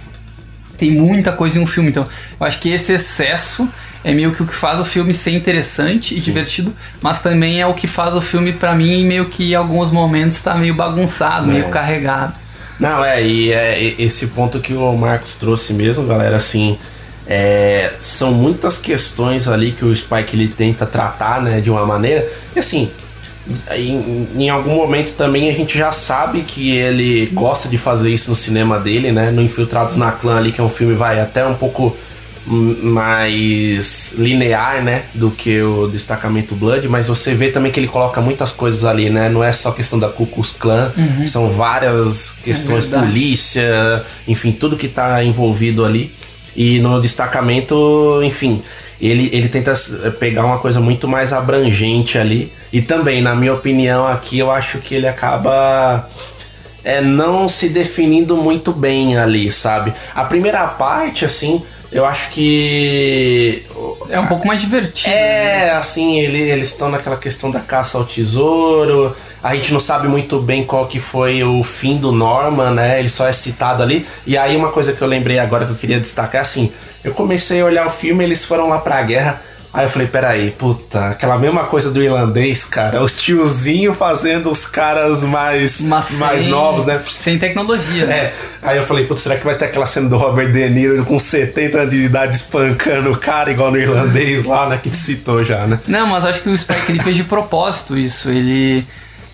Tem 0.78 0.92
muita 0.92 1.32
coisa 1.32 1.58
em 1.58 1.62
um 1.62 1.66
filme, 1.66 1.88
então 1.90 2.06
eu 2.38 2.46
acho 2.46 2.60
que 2.60 2.68
esse 2.68 2.92
excesso 2.92 3.68
é 4.04 4.12
meio 4.12 4.32
que 4.32 4.42
o 4.42 4.46
que 4.46 4.54
faz 4.54 4.78
o 4.78 4.84
filme 4.84 5.12
ser 5.14 5.30
interessante 5.32 6.14
e 6.14 6.20
divertido, 6.20 6.72
mas 7.02 7.20
também 7.22 7.60
é 7.60 7.66
o 7.66 7.72
que 7.74 7.86
faz 7.88 8.14
o 8.14 8.20
filme, 8.20 8.52
pra 8.52 8.74
mim, 8.74 9.04
meio 9.04 9.24
que 9.26 9.52
em 9.52 9.54
alguns 9.54 9.90
momentos 9.90 10.40
tá 10.40 10.54
meio 10.54 10.74
bagunçado, 10.74 11.46
meio 11.48 11.64
É. 11.64 11.68
carregado. 11.68 12.43
Não, 12.78 13.04
é, 13.04 13.22
e 13.22 13.52
é 13.52 13.94
esse 13.98 14.28
ponto 14.28 14.58
que 14.58 14.74
o 14.74 14.96
Marcos 14.96 15.36
trouxe 15.36 15.72
mesmo, 15.72 16.06
galera, 16.06 16.36
assim, 16.36 16.78
é, 17.26 17.92
são 18.00 18.32
muitas 18.32 18.78
questões 18.78 19.46
ali 19.46 19.72
que 19.72 19.84
o 19.84 19.94
Spike 19.94 20.36
ele 20.36 20.48
tenta 20.48 20.84
tratar, 20.84 21.40
né, 21.40 21.60
de 21.60 21.70
uma 21.70 21.86
maneira, 21.86 22.28
e 22.54 22.58
assim, 22.58 22.90
em, 23.72 24.28
em 24.36 24.50
algum 24.50 24.74
momento 24.74 25.14
também 25.14 25.48
a 25.48 25.52
gente 25.52 25.76
já 25.78 25.92
sabe 25.92 26.42
que 26.42 26.76
ele 26.76 27.26
gosta 27.26 27.68
de 27.68 27.78
fazer 27.78 28.10
isso 28.10 28.30
no 28.30 28.36
cinema 28.36 28.78
dele, 28.78 29.12
né, 29.12 29.30
no 29.30 29.40
Infiltrados 29.40 29.96
na 29.96 30.10
Clã 30.12 30.38
ali, 30.38 30.50
que 30.50 30.60
é 30.60 30.64
um 30.64 30.68
filme, 30.68 30.94
vai, 30.94 31.20
até 31.20 31.46
um 31.46 31.54
pouco 31.54 31.96
mais 32.46 34.14
linear, 34.18 34.82
né, 34.82 35.04
do 35.14 35.30
que 35.30 35.60
o 35.62 35.86
destacamento 35.88 36.54
Blood, 36.54 36.88
mas 36.88 37.08
você 37.08 37.34
vê 37.34 37.48
também 37.50 37.70
que 37.72 37.80
ele 37.80 37.88
coloca 37.88 38.20
muitas 38.20 38.52
coisas 38.52 38.84
ali, 38.84 39.10
né? 39.10 39.28
Não 39.28 39.42
é 39.42 39.52
só 39.52 39.72
questão 39.72 39.98
da 39.98 40.08
Ku 40.08 40.26
Klux 40.26 40.52
Klan, 40.52 40.92
são 41.26 41.48
várias 41.50 42.32
questões 42.42 42.84
É 42.92 42.98
polícia, 42.98 44.04
enfim, 44.26 44.52
tudo 44.52 44.76
que 44.76 44.88
tá 44.88 45.22
envolvido 45.24 45.84
ali. 45.84 46.12
E 46.56 46.78
no 46.78 47.00
destacamento, 47.02 48.20
enfim, 48.22 48.62
ele, 49.00 49.28
ele 49.32 49.48
tenta 49.48 49.72
s- 49.72 50.10
pegar 50.20 50.44
uma 50.44 50.58
coisa 50.58 50.80
muito 50.80 51.08
mais 51.08 51.32
abrangente 51.32 52.16
ali. 52.16 52.52
E 52.72 52.80
também, 52.80 53.20
na 53.20 53.34
minha 53.34 53.52
opinião, 53.54 54.06
aqui 54.06 54.38
eu 54.38 54.50
acho 54.50 54.78
que 54.78 54.94
ele 54.94 55.08
acaba 55.08 56.08
é, 56.84 57.00
não 57.00 57.48
se 57.48 57.68
definindo 57.70 58.36
muito 58.36 58.70
bem 58.72 59.16
ali, 59.18 59.50
sabe? 59.50 59.92
A 60.14 60.24
primeira 60.24 60.64
parte, 60.66 61.24
assim, 61.24 61.60
eu 61.94 62.04
acho 62.04 62.30
que. 62.30 63.62
É 64.10 64.20
um 64.20 64.26
pouco 64.26 64.46
mais 64.46 64.60
divertido. 64.60 65.08
né? 65.14 65.66
É, 65.68 65.70
assim, 65.72 66.18
ele- 66.20 66.50
eles 66.50 66.68
estão 66.70 66.90
naquela 66.90 67.16
questão 67.16 67.50
da 67.50 67.60
caça 67.60 67.96
ao 67.96 68.04
tesouro. 68.04 69.16
A 69.42 69.54
gente 69.54 69.72
não 69.72 69.80
sabe 69.80 70.08
muito 70.08 70.38
bem 70.40 70.64
qual 70.64 70.86
que 70.86 70.98
foi 70.98 71.42
o 71.44 71.62
fim 71.62 71.96
do 71.98 72.10
Norman, 72.12 72.70
né? 72.72 72.98
Ele 72.98 73.08
só 73.08 73.28
é 73.28 73.32
citado 73.32 73.82
ali. 73.82 74.06
E 74.26 74.36
aí 74.38 74.56
uma 74.56 74.70
coisa 74.70 74.92
que 74.92 75.00
eu 75.02 75.06
lembrei 75.08 75.38
agora 75.38 75.64
que 75.66 75.72
eu 75.72 75.76
queria 75.76 76.00
destacar 76.00 76.36
é 76.36 76.42
assim, 76.42 76.72
eu 77.02 77.12
comecei 77.12 77.60
a 77.60 77.64
olhar 77.64 77.86
o 77.86 77.90
filme, 77.90 78.24
eles 78.24 78.44
foram 78.44 78.68
lá 78.68 78.78
pra 78.78 79.02
guerra. 79.02 79.40
Aí 79.74 79.86
eu 79.86 79.90
falei, 79.90 80.06
peraí, 80.06 80.50
puta, 80.52 81.08
aquela 81.08 81.36
mesma 81.36 81.64
coisa 81.64 81.90
do 81.90 82.00
irlandês, 82.00 82.64
cara. 82.64 83.02
Os 83.02 83.20
tiozinhos 83.20 83.96
fazendo 83.96 84.48
os 84.50 84.66
caras 84.66 85.24
mais, 85.24 85.80
Mas 85.80 86.12
mais 86.12 86.42
sem- 86.44 86.50
novos, 86.52 86.84
né? 86.84 86.96
Sem 87.18 87.38
tecnologia. 87.40 88.06
né? 88.06 88.14
É, 88.16 88.32
aí 88.62 88.76
eu 88.76 88.84
falei, 88.84 89.04
putz, 89.04 89.22
será 89.22 89.36
que 89.36 89.44
vai 89.44 89.56
ter 89.56 89.64
aquela 89.64 89.84
cena 89.86 90.08
do 90.08 90.16
Robert 90.16 90.52
De 90.52 90.68
Niro 90.70 91.04
com 91.04 91.18
70 91.18 91.78
anos 91.78 91.90
de 91.90 92.04
idade 92.04 92.36
espancando 92.36 93.10
o 93.10 93.16
cara, 93.18 93.50
igual 93.50 93.72
no 93.72 93.76
irlandês 93.78 94.44
lá, 94.44 94.68
né? 94.68 94.78
Que 94.80 94.90
te 94.90 94.96
citou 94.96 95.42
já, 95.42 95.66
né? 95.66 95.80
Não, 95.88 96.06
mas 96.06 96.24
acho 96.24 96.40
que 96.40 96.48
o 96.48 96.56
Spike 96.56 96.92
Lee 96.92 97.00
fez 97.02 97.16
de 97.16 97.24
propósito 97.24 97.98
isso. 97.98 98.28
Ele. 98.30 98.86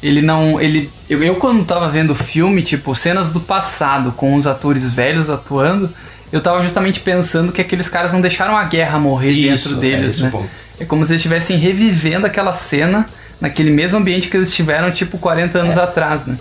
Ele 0.03 0.23
não. 0.23 0.59
Ele. 0.59 0.89
Eu, 1.11 1.23
eu 1.23 1.35
quando 1.35 1.63
tava 1.67 1.87
vendo 1.91 2.13
o 2.13 2.15
filme, 2.15 2.63
tipo, 2.63 2.95
cenas 2.95 3.29
do 3.29 3.41
passado 3.41 4.13
com 4.13 4.35
os 4.35 4.47
atores 4.47 4.89
velhos 4.89 5.29
atuando, 5.29 5.91
eu 6.33 6.41
tava 6.41 6.63
justamente 6.63 7.01
pensando 7.01 7.53
que 7.53 7.61
aqueles 7.61 7.89
caras 7.89 8.13
não 8.13 8.21
deixaram 8.21 8.57
a 8.57 8.65
guerra 8.65 8.99
morrer 8.99 9.31
Isso, 9.31 9.71
dentro 9.71 9.79
é 9.79 9.81
deles, 9.99 10.21
o 10.21 10.25
né? 10.25 10.31
ponto. 10.31 10.49
É 10.79 10.85
como 10.85 11.05
se 11.05 11.13
eles 11.13 11.21
estivessem 11.21 11.57
revivendo 11.59 12.27
aquela 12.27 12.53
cena 12.53 13.07
naquele 13.41 13.71
mesmo 13.71 13.99
ambiente 13.99 14.29
que 14.29 14.37
eles 14.37 14.49
estiveram, 14.51 14.91
tipo, 14.91 15.19
40 15.19 15.59
anos 15.59 15.77
É. 15.77 15.81
atrás, 15.83 16.27
né? 16.27 16.37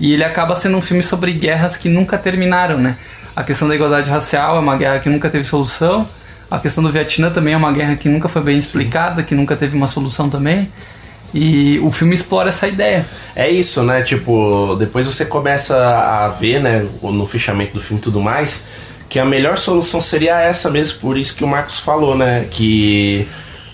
E 0.00 0.12
ele 0.12 0.24
acaba 0.24 0.54
sendo 0.54 0.76
um 0.76 0.82
filme 0.82 1.02
sobre 1.02 1.32
guerras 1.32 1.76
que 1.76 1.88
nunca 1.88 2.16
terminaram, 2.18 2.78
né? 2.78 2.96
A 3.34 3.42
questão 3.42 3.68
da 3.68 3.74
igualdade 3.74 4.10
racial 4.10 4.56
é 4.56 4.58
uma 4.60 4.76
guerra 4.76 4.98
que 4.98 5.08
nunca 5.08 5.28
teve 5.28 5.44
solução. 5.44 6.06
A 6.50 6.58
questão 6.58 6.82
do 6.84 6.90
Vietnã 6.92 7.30
também 7.30 7.54
é 7.54 7.56
uma 7.56 7.72
guerra 7.72 7.96
que 7.96 8.08
nunca 8.08 8.28
foi 8.28 8.42
bem 8.42 8.58
explicada, 8.58 9.22
que 9.22 9.34
nunca 9.34 9.56
teve 9.56 9.76
uma 9.76 9.88
solução 9.88 10.28
também. 10.28 10.68
E 11.34 11.78
o 11.82 11.90
filme 11.90 12.14
explora 12.14 12.50
essa 12.50 12.68
ideia. 12.68 13.06
É 13.34 13.48
isso, 13.50 13.82
né? 13.82 14.02
Tipo, 14.02 14.76
depois 14.78 15.06
você 15.06 15.24
começa 15.24 15.74
a 15.76 16.28
ver, 16.28 16.60
né, 16.60 16.86
no 17.02 17.26
fechamento 17.26 17.72
do 17.72 17.80
filme 17.80 18.00
e 18.00 18.02
tudo 18.04 18.20
mais, 18.20 18.66
que 19.12 19.20
a 19.20 19.26
melhor 19.26 19.58
solução 19.58 20.00
seria 20.00 20.40
essa 20.40 20.70
mesmo, 20.70 20.98
por 20.98 21.18
isso 21.18 21.36
que 21.36 21.44
o 21.44 21.46
Marcos 21.46 21.78
falou, 21.78 22.16
né? 22.16 22.46
Que 22.50 23.28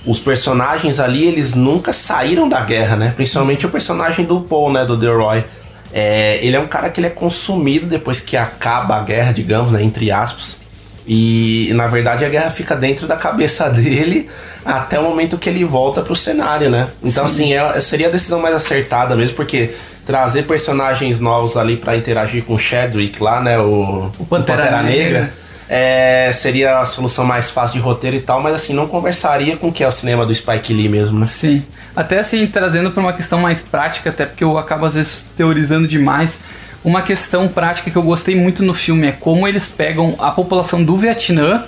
os 0.05 0.19
personagens 0.19 0.99
ali, 0.99 1.29
eles 1.29 1.55
nunca 1.55 1.93
saíram 1.93 2.49
da 2.49 2.61
guerra, 2.61 2.97
né? 2.97 3.13
Principalmente 3.15 3.65
o 3.65 3.69
personagem 3.69 4.25
do 4.25 4.41
Paul, 4.41 4.73
né? 4.73 4.85
Do 4.85 4.97
Delroy. 4.97 5.45
É, 5.93 6.41
ele 6.43 6.57
é 6.57 6.61
um 6.61 6.67
cara 6.67 6.91
que 6.91 6.99
ele 6.99 7.07
é 7.07 7.11
consumido 7.11 7.87
depois 7.87 8.19
que 8.19 8.37
acaba 8.37 8.97
a 8.97 9.03
guerra, 9.05 9.31
digamos, 9.31 9.71
né? 9.71 9.81
Entre 9.81 10.11
aspas. 10.11 10.59
E 11.07 11.71
na 11.73 11.87
verdade 11.87 12.25
a 12.25 12.29
guerra 12.29 12.51
fica 12.51 12.75
dentro 12.75 13.07
da 13.07 13.17
cabeça 13.17 13.71
dele 13.71 14.29
até 14.65 14.99
o 14.99 15.05
momento 15.05 15.39
que 15.39 15.49
ele 15.49 15.65
volta 15.65 16.03
pro 16.03 16.17
cenário, 16.17 16.69
né? 16.69 16.89
Então, 17.01 17.27
assim, 17.27 17.55
é- 17.55 17.81
seria 17.81 18.09
a 18.09 18.11
decisão 18.11 18.41
mais 18.41 18.57
acertada 18.57 19.15
mesmo, 19.15 19.37
porque 19.37 19.71
trazer 20.09 20.45
personagens 20.45 21.21
novos 21.21 21.55
ali 21.55 21.77
pra 21.77 21.95
interagir 21.95 22.43
com 22.43 22.55
o 22.55 22.59
Chadwick 22.59 23.23
lá, 23.23 23.43
né? 23.43 23.59
O, 23.59 24.11
O 24.19 24.25
Pantera 24.25 24.81
Negra. 24.83 25.31
é, 25.69 26.31
seria 26.33 26.79
a 26.81 26.87
solução 26.87 27.27
mais 27.27 27.51
fácil 27.51 27.79
de 27.79 27.85
roteiro 27.85 28.17
e 28.17 28.21
tal, 28.21 28.41
mas 28.41 28.55
assim, 28.55 28.73
não 28.73 28.89
conversaria 28.89 29.55
com 29.59 29.69
o 29.69 29.73
que 29.73 29.85
é 29.85 29.87
o 29.87 29.93
cinema 29.93 30.25
do 30.25 30.35
Spike 30.35 30.73
Lee 30.73 30.89
mesmo, 30.89 31.19
né? 31.19 31.27
Sim. 31.27 31.63
Até 31.95 32.21
assim, 32.21 32.47
trazendo 32.47 32.91
para 32.91 33.03
uma 33.03 33.13
questão 33.13 33.39
mais 33.39 33.61
prática, 33.61 34.09
até 34.09 34.25
porque 34.25 34.43
eu 34.43 34.57
acabo 34.57 34.87
às 34.87 34.95
vezes 34.95 35.27
teorizando 35.37 35.87
demais. 35.87 36.41
Uma 36.83 37.03
questão 37.03 37.47
prática 37.47 37.91
que 37.91 37.99
eu 37.99 38.03
gostei 38.03 38.35
muito 38.35 38.65
no 38.65 38.73
filme 38.73 39.09
é 39.09 39.13
como 39.13 39.47
eles 39.47 39.69
pegam 39.69 40.17
a 40.19 40.31
população 40.31 40.83
do 40.83 40.97
Vietnã 40.97 41.65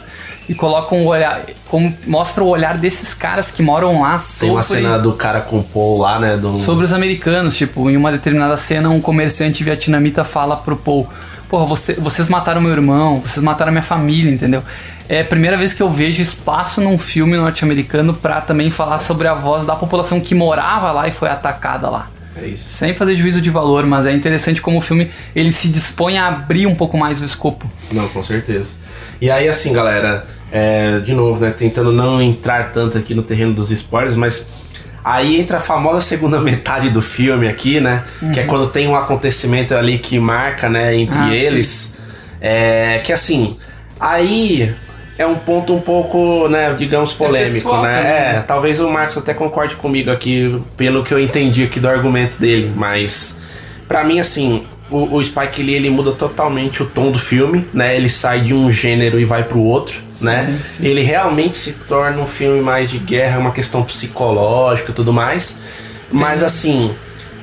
e 0.48 0.55
colocam 0.55 0.98
o 1.05 1.07
olhar, 1.07 1.42
como 1.68 1.94
mostra 2.07 2.42
o 2.42 2.48
olhar 2.48 2.76
desses 2.76 3.14
caras 3.14 3.50
que 3.50 3.62
moram 3.62 4.00
lá 4.03 4.12
Tem 4.12 4.20
sobre 4.20 4.50
uma 4.55 4.62
cena 4.62 4.98
do 4.98 5.12
cara 5.12 5.40
com 5.40 5.59
o 5.59 5.64
Paul 5.64 5.98
lá, 5.98 6.18
né? 6.18 6.37
Do... 6.37 6.57
sobre 6.59 6.85
os 6.85 6.92
americanos, 6.92 7.57
tipo, 7.57 7.88
em 7.88 7.96
uma 7.96 8.11
determinada 8.11 8.57
cena, 8.57 8.88
um 8.90 9.00
comerciante 9.00 9.62
vietnamita 9.62 10.24
fala 10.24 10.57
pro 10.57 10.76
Paul: 10.76 11.09
Porra, 11.48 11.66
você- 11.66 11.94
vocês 11.94 12.29
mataram 12.29 12.61
meu 12.61 12.72
irmão, 12.72 13.20
vocês 13.20 13.42
mataram 13.42 13.70
minha 13.72 13.83
família, 13.83 14.31
entendeu? 14.31 14.62
É 15.09 15.20
a 15.20 15.24
primeira 15.24 15.57
vez 15.57 15.72
que 15.74 15.83
eu 15.83 15.90
vejo 15.90 16.22
espaço 16.22 16.81
num 16.81 16.96
filme 16.98 17.37
norte-americano 17.37 18.14
pra 18.14 18.40
também 18.40 18.70
falar 18.70 18.98
sobre 19.00 19.26
a 19.29 19.35
voz 19.35 19.64
da 19.64 19.74
população 19.74 20.20
que 20.20 20.35
morava 20.35 20.92
lá 20.92 21.09
e 21.09 21.12
foi 21.12 21.29
atacada 21.29 21.88
lá. 21.90 22.07
É 22.36 22.46
isso. 22.46 22.68
Sem 22.70 22.94
fazer 22.94 23.14
juízo 23.14 23.40
de 23.40 23.50
valor, 23.50 23.84
mas 23.86 24.06
é 24.06 24.12
interessante 24.12 24.60
como 24.62 24.78
o 24.78 24.80
filme 24.80 25.10
ele 25.34 25.50
se 25.52 25.68
dispõe 25.68 26.16
a 26.18 26.28
abrir 26.28 26.66
um 26.66 26.74
pouco 26.74 26.96
mais 26.96 27.20
o 27.20 27.24
escopo. 27.24 27.70
Não, 27.92 28.08
com 28.08 28.22
certeza. 28.22 28.70
E 29.20 29.30
aí, 29.30 29.48
assim, 29.48 29.72
galera, 29.72 30.24
é, 30.52 31.00
de 31.00 31.12
novo, 31.12 31.40
né? 31.40 31.50
Tentando 31.50 31.92
não 31.92 32.20
entrar 32.22 32.72
tanto 32.72 32.96
aqui 32.96 33.14
no 33.14 33.22
terreno 33.22 33.52
dos 33.52 33.70
spoilers, 33.70 34.16
mas 34.16 34.48
aí 35.04 35.40
entra 35.40 35.58
a 35.58 35.60
famosa 35.60 36.00
segunda 36.00 36.38
metade 36.42 36.88
do 36.90 37.02
filme 37.02 37.48
aqui, 37.48 37.80
né? 37.80 38.04
Que 38.32 38.40
é 38.40 38.42
quando 38.44 38.68
tem 38.68 38.88
um 38.88 38.94
acontecimento 38.94 39.74
ali 39.74 39.98
que 39.98 40.18
marca, 40.18 40.68
né, 40.68 40.96
entre 40.96 41.18
Ah, 41.18 41.34
eles. 41.34 41.96
É, 42.40 43.00
que 43.04 43.12
assim, 43.12 43.58
aí 43.98 44.74
é 45.20 45.26
um 45.26 45.35
ponto 45.35 45.74
um 45.74 45.80
pouco, 45.80 46.48
né, 46.48 46.74
digamos, 46.76 47.12
polêmico, 47.12 47.52
pessoal 47.54 47.83
né? 47.83 47.96
também, 47.98 48.11
É, 48.12 48.33
né? 48.35 48.44
talvez 48.46 48.80
o 48.80 48.88
Marcos 48.90 49.18
até 49.18 49.35
concorde 49.35 49.76
comigo 49.76 50.11
aqui, 50.11 50.61
pelo 50.76 51.04
que 51.04 51.12
eu 51.12 51.18
entendi 51.20 51.62
aqui 51.64 51.78
do 51.78 51.88
argumento 51.88 52.38
dele, 52.40 52.72
mas 52.74 53.38
Pra 53.87 54.04
mim, 54.04 54.20
assim, 54.20 54.62
o, 54.88 55.16
o 55.16 55.24
Spike 55.24 55.61
Lee 55.64 55.74
ele 55.74 55.90
muda 55.90 56.12
totalmente 56.12 56.80
o 56.80 56.87
tom 56.87 57.11
do 57.11 57.18
filme, 57.18 57.66
né? 57.74 57.96
Ele 57.96 58.09
sai 58.09 58.40
de 58.40 58.54
um 58.54 58.70
gênero 58.70 59.18
e 59.18 59.24
vai 59.24 59.42
pro 59.42 59.59
outro, 59.59 59.98
né? 60.20 60.56
sim. 60.64 60.87
Ele 60.87 61.02
realmente 61.02 61.56
se 61.56 61.72
torna 61.88 62.16
um 62.22 62.26
filme 62.26 62.61
mais 62.61 62.88
de 62.88 62.98
guerra, 62.98 63.40
uma 63.40 63.50
questão 63.50 63.83
psicológica 63.83 64.92
e 64.92 64.94
tudo 64.94 65.12
mais. 65.12 65.59
Mas 66.09 66.40
assim, 66.40 66.94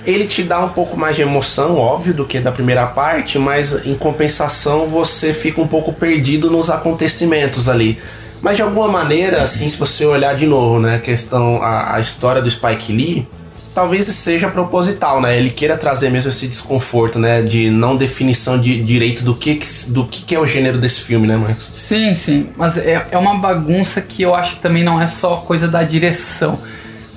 ele 0.07 0.25
te 0.25 0.41
dá 0.41 0.63
um 0.63 0.69
pouco 0.69 0.97
mais 0.97 1.17
de 1.17 1.21
emoção, 1.21 1.75
óbvio, 1.75 2.13
do 2.13 2.23
que 2.23 2.39
da 2.39 2.51
primeira 2.51 2.87
parte, 2.87 3.37
mas 3.37 3.85
em 3.85 3.93
compensação 3.93 4.87
você 4.87 5.33
fica 5.33 5.61
um 5.61 5.67
pouco 5.67 5.91
perdido 5.91 6.49
nos 6.49 6.69
acontecimentos 6.69 7.67
ali. 7.67 7.99
Mas 8.41 8.55
de 8.55 8.61
alguma 8.61 8.87
maneira, 8.87 9.43
assim, 9.43 9.67
se 9.67 9.77
você 9.77 10.05
olhar 10.05 10.33
de 10.35 10.45
novo, 10.45 10.79
né, 10.79 10.95
a 10.95 10.99
questão, 10.99 11.61
a, 11.61 11.95
a 11.95 11.99
história 11.99 12.41
do 12.41 12.49
Spike 12.49 12.93
Lee, 12.93 13.27
talvez 13.75 14.05
seja 14.05 14.47
proposital, 14.47 15.21
né? 15.21 15.37
Ele 15.37 15.49
queira 15.49 15.75
trazer 15.75 16.09
mesmo 16.09 16.29
esse 16.29 16.47
desconforto, 16.47 17.19
né, 17.19 17.41
de 17.41 17.69
não 17.69 17.97
definição 17.97 18.57
de 18.57 18.81
direito 18.81 19.23
do 19.23 19.35
que 19.35 19.59
do 19.89 20.05
que 20.05 20.33
é 20.33 20.39
o 20.39 20.47
gênero 20.47 20.77
desse 20.77 21.01
filme, 21.01 21.27
né, 21.27 21.35
Marcos? 21.35 21.69
Sim, 21.73 22.15
sim, 22.15 22.49
mas 22.55 22.77
é, 22.77 23.05
é 23.11 23.17
uma 23.17 23.35
bagunça 23.35 24.01
que 24.01 24.23
eu 24.23 24.33
acho 24.33 24.55
que 24.55 24.61
também 24.61 24.83
não 24.83 25.01
é 25.01 25.05
só 25.05 25.35
coisa 25.37 25.67
da 25.67 25.83
direção. 25.83 26.57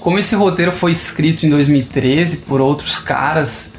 Como 0.01 0.19
esse 0.19 0.35
roteiro 0.35 0.73
foi 0.73 0.93
escrito 0.93 1.45
em 1.45 1.51
2013 1.51 2.39
por 2.39 2.61
outros 2.61 2.99
caras, 2.99 3.73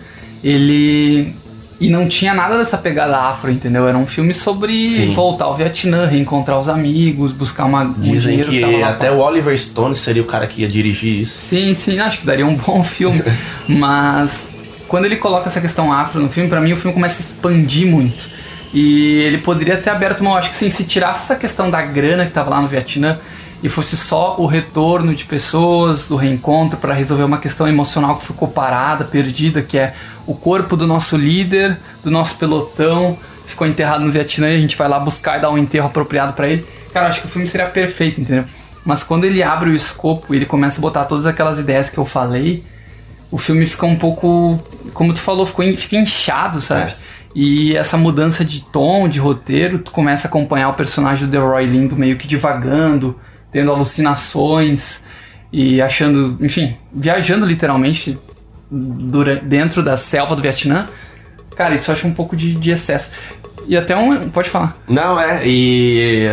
ele. 0.44 1.36
E 1.80 1.90
não 1.90 2.08
tinha 2.08 2.32
nada 2.32 2.60
dessa 2.60 2.78
pegada 2.78 3.18
afro, 3.18 3.50
entendeu? 3.50 3.88
Era 3.88 3.98
um 3.98 4.06
filme 4.06 4.36
sobre 4.36 4.88
Sim. 4.92 5.16
voltar 5.16 5.46
ao 5.46 5.56
Vietnã, 5.56 6.06
reencontrar 6.06 6.60
os 6.60 6.70
amigos, 6.70 7.32
buscar 7.32 7.66
uma, 7.66 7.82
um 7.86 7.94
Dizem 7.94 8.44
que 8.44 8.60
lá 8.60 8.90
até 8.90 9.12
o 9.12 9.18
Oliver 9.18 9.58
Stone 9.58 9.96
seria 9.96 10.22
o 10.22 10.26
cara 10.26 10.46
que 10.46 10.62
ia 10.62 10.68
dirigir 10.68 11.22
isso. 11.22 11.40
Sim, 11.48 11.74
sim, 11.74 12.00
acho 12.00 12.20
que 12.20 12.26
daria 12.28 12.46
um 12.46 12.54
bom 12.54 12.84
filme. 12.86 13.20
Mas 13.68 14.48
quando 14.88 15.06
ele 15.06 15.16
coloca 15.16 15.48
essa 15.48 15.60
questão 15.60 15.92
afro 15.92 16.22
no 16.22 16.30
filme, 16.30 16.48
pra 16.48 16.62
mim 16.62 16.74
o 16.74 16.78
filme 16.78 16.94
começa 16.94 17.20
a 17.20 17.26
expandir 17.26 17.88
muito. 17.88 18.30
E 18.72 19.20
ele 19.22 19.40
poderia 19.40 19.76
ter 19.76 19.90
aberto 19.90 20.22
uma. 20.22 20.38
Acho 20.38 20.52
que 20.52 20.56
sim, 20.56 20.70
se 20.70 20.84
tirasse 20.84 21.24
essa 21.24 21.36
questão 21.36 21.72
da 21.72 21.82
grana 21.82 22.28
que 22.28 22.32
tava 22.32 22.52
lá 22.52 22.62
no 22.62 22.68
Vietnã 22.68 23.18
e 23.63 23.69
fosse 23.69 23.95
só 23.95 24.36
o 24.39 24.45
retorno 24.45 25.13
de 25.13 25.26
pessoas, 25.26 26.08
do 26.08 26.15
reencontro, 26.15 26.80
pra 26.80 26.93
resolver 26.93 27.24
uma 27.24 27.38
questão 27.38 27.67
emocional 27.67 28.17
que 28.17 28.26
ficou 28.26 28.47
parada, 28.47 29.06
perdida, 29.06 29.62
que 29.62 29.78
é 29.78 29.93
o 30.26 30.34
corpo 30.34 30.76
do 30.76 30.88
nosso 30.88 31.15
líder, 31.15 31.78
do 32.04 32.10
nosso 32.10 32.38
pelotão, 32.38 33.17
ficou 33.45 33.67
enterrado 33.67 34.04
no 34.04 34.12
Vietnã 34.12 34.50
e 34.50 34.56
a 34.56 34.60
gente 34.60 34.76
vai 34.76 34.88
lá 34.88 35.00
buscar 35.00 35.38
e 35.38 35.41
dar 35.41 35.52
um 35.52 35.58
enterro 35.58 35.88
apropriado 35.88 36.34
pra 36.34 36.47
ele. 36.47 36.65
Cara, 36.91 37.06
eu 37.06 37.10
acho 37.10 37.21
que 37.21 37.28
o 37.28 37.30
filme 37.30 37.47
seria 37.47 37.67
perfeito, 37.67 38.19
entendeu? 38.19 38.45
Mas 38.84 39.04
quando 39.04 39.26
ele 39.26 39.43
abre 39.43 39.69
o 39.69 39.76
escopo 39.76 40.34
e 40.34 40.38
ele 40.38 40.45
começa 40.45 40.80
a 40.80 40.82
botar 40.82 41.06
todas 41.06 41.28
aquelas 41.28 41.60
ideias 41.60 41.89
que 41.89 41.97
eu 41.97 42.06
falei, 42.06 42.63
o 43.30 43.38
filme 43.38 43.65
fica 43.65 43.86
um 43.86 43.95
pouco, 43.95 44.60
como 44.93 45.13
tu 45.13 45.21
falou, 45.21 45.45
ficou 45.45 45.65
fica 45.78 45.95
inchado, 45.95 46.60
sabe? 46.60 46.91
É. 46.91 46.95
E 47.34 47.76
essa 47.78 47.95
mudança 47.95 48.43
de 48.43 48.62
tom, 48.62 49.08
de 49.08 49.19
roteiro, 49.19 49.80
tu 49.80 49.91
começa 49.91 50.28
a 50.28 50.30
acompanhar 50.30 50.69
o 50.69 50.74
personagem 50.74 51.26
do 51.26 51.32
Delroy 51.32 51.65
Lindo 51.65 51.95
meio 51.95 52.17
que 52.17 52.28
divagando, 52.28 53.17
tendo 53.52 53.72
alucinações 53.72 55.04
e 55.52 55.82
achando, 55.82 56.38
enfim, 56.44 56.76
viajando 56.94 57.46
literalmente 57.46 58.18
dura- 58.70 59.36
dentro 59.36 59.84
da 59.84 59.98
selva 59.98 60.36
do 60.36 60.42
Vietnã. 60.42 60.88
Cara, 61.56 61.76
isso 61.76 61.92
eu 61.92 61.96
acho 61.96 62.08
um 62.08 62.14
pouco 62.14 62.36
de, 62.36 62.56
de 62.56 62.72
excesso. 62.72 63.12
E 63.68 63.76
até 63.78 63.96
um. 63.96 64.30
Pode 64.30 64.50
falar. 64.50 64.76
Não, 64.88 65.20
é, 65.20 65.42
e 65.46 66.28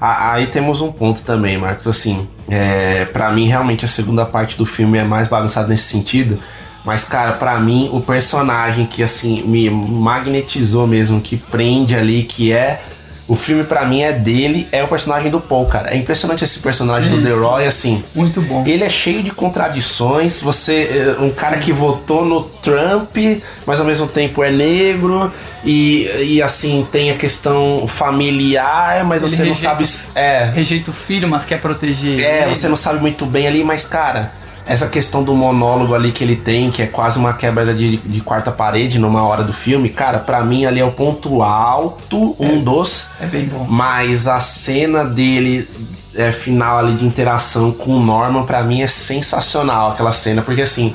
a- 0.00 0.32
aí 0.32 0.46
temos 0.46 0.80
um 0.80 0.90
ponto 0.90 1.22
também, 1.22 1.58
Marcos, 1.58 1.86
assim, 1.86 2.26
é, 2.48 3.04
para 3.04 3.30
mim 3.32 3.46
realmente 3.46 3.84
a 3.84 3.88
segunda 3.88 4.24
parte 4.24 4.56
do 4.56 4.64
filme 4.66 4.98
é 4.98 5.04
mais 5.04 5.28
bagunçada 5.28 5.68
nesse 5.68 5.84
sentido, 5.84 6.38
mas 6.84 7.04
cara, 7.04 7.32
pra 7.32 7.60
mim 7.60 7.88
o 7.92 8.00
personagem 8.00 8.84
que 8.86 9.02
assim 9.02 9.42
me 9.42 9.70
magnetizou 9.70 10.86
mesmo, 10.86 11.20
que 11.20 11.36
prende 11.36 11.94
ali, 11.94 12.24
que 12.24 12.52
é 12.52 12.82
o 13.28 13.36
filme 13.36 13.64
pra 13.64 13.84
mim 13.86 14.02
é 14.02 14.12
dele, 14.12 14.68
é 14.72 14.82
o 14.82 14.88
personagem 14.88 15.30
do 15.30 15.40
Paul, 15.40 15.66
cara. 15.66 15.90
É 15.90 15.96
impressionante 15.96 16.42
esse 16.44 16.58
personagem 16.58 17.08
Sim, 17.10 17.16
do 17.16 17.22
The 17.22 17.30
sim. 17.30 17.40
Roy, 17.40 17.66
assim. 17.66 18.04
Muito 18.14 18.42
bom. 18.42 18.64
Ele 18.66 18.82
é 18.84 18.90
cheio 18.90 19.22
de 19.22 19.30
contradições. 19.30 20.40
Você, 20.42 21.14
é, 21.18 21.22
um 21.22 21.30
cara 21.30 21.58
que 21.58 21.72
votou 21.72 22.24
no 22.24 22.42
Trump, 22.42 23.16
mas 23.64 23.78
ao 23.80 23.86
mesmo 23.86 24.06
tempo 24.06 24.42
é 24.42 24.50
negro 24.50 25.32
e, 25.64 26.08
e 26.34 26.42
assim 26.42 26.86
tem 26.90 27.10
a 27.10 27.16
questão 27.16 27.86
familiar, 27.86 29.04
mas 29.04 29.22
Ele 29.22 29.30
você 29.30 29.42
não 29.44 29.48
rejeita 29.54 29.84
sabe. 29.86 30.08
É, 30.14 30.50
Rejeita 30.52 30.90
o 30.90 30.94
filho, 30.94 31.28
mas 31.28 31.44
quer 31.44 31.60
proteger. 31.60 32.20
é, 32.20 32.42
ele. 32.42 32.54
você 32.54 32.68
não 32.68 32.76
sabe 32.76 33.00
muito 33.00 33.24
bem 33.26 33.46
ali, 33.46 33.62
mas 33.62 33.84
cara, 33.86 34.30
essa 34.66 34.88
questão 34.88 35.22
do 35.22 35.34
monólogo 35.34 35.94
ali 35.94 36.12
que 36.12 36.22
ele 36.22 36.36
tem, 36.36 36.70
que 36.70 36.82
é 36.82 36.86
quase 36.86 37.18
uma 37.18 37.32
quebra 37.32 37.74
de, 37.74 37.96
de 37.96 38.20
quarta 38.20 38.50
parede 38.50 38.98
numa 38.98 39.22
hora 39.22 39.42
do 39.42 39.52
filme, 39.52 39.88
cara, 39.88 40.18
pra 40.18 40.44
mim 40.44 40.64
ali 40.64 40.80
é 40.80 40.84
o 40.84 40.92
ponto 40.92 41.42
alto, 41.42 42.36
um 42.38 42.62
dos. 42.62 43.10
É 43.20 43.26
bem 43.26 43.46
bom. 43.46 43.66
Mas 43.68 44.28
a 44.28 44.40
cena 44.40 45.04
dele 45.04 45.68
é, 46.14 46.30
final 46.30 46.78
ali 46.78 46.94
de 46.94 47.04
interação 47.04 47.72
com 47.72 47.96
o 47.96 48.00
Norman, 48.00 48.44
pra 48.44 48.62
mim 48.62 48.82
é 48.82 48.86
sensacional 48.86 49.90
aquela 49.90 50.12
cena, 50.12 50.42
porque 50.42 50.62
assim, 50.62 50.94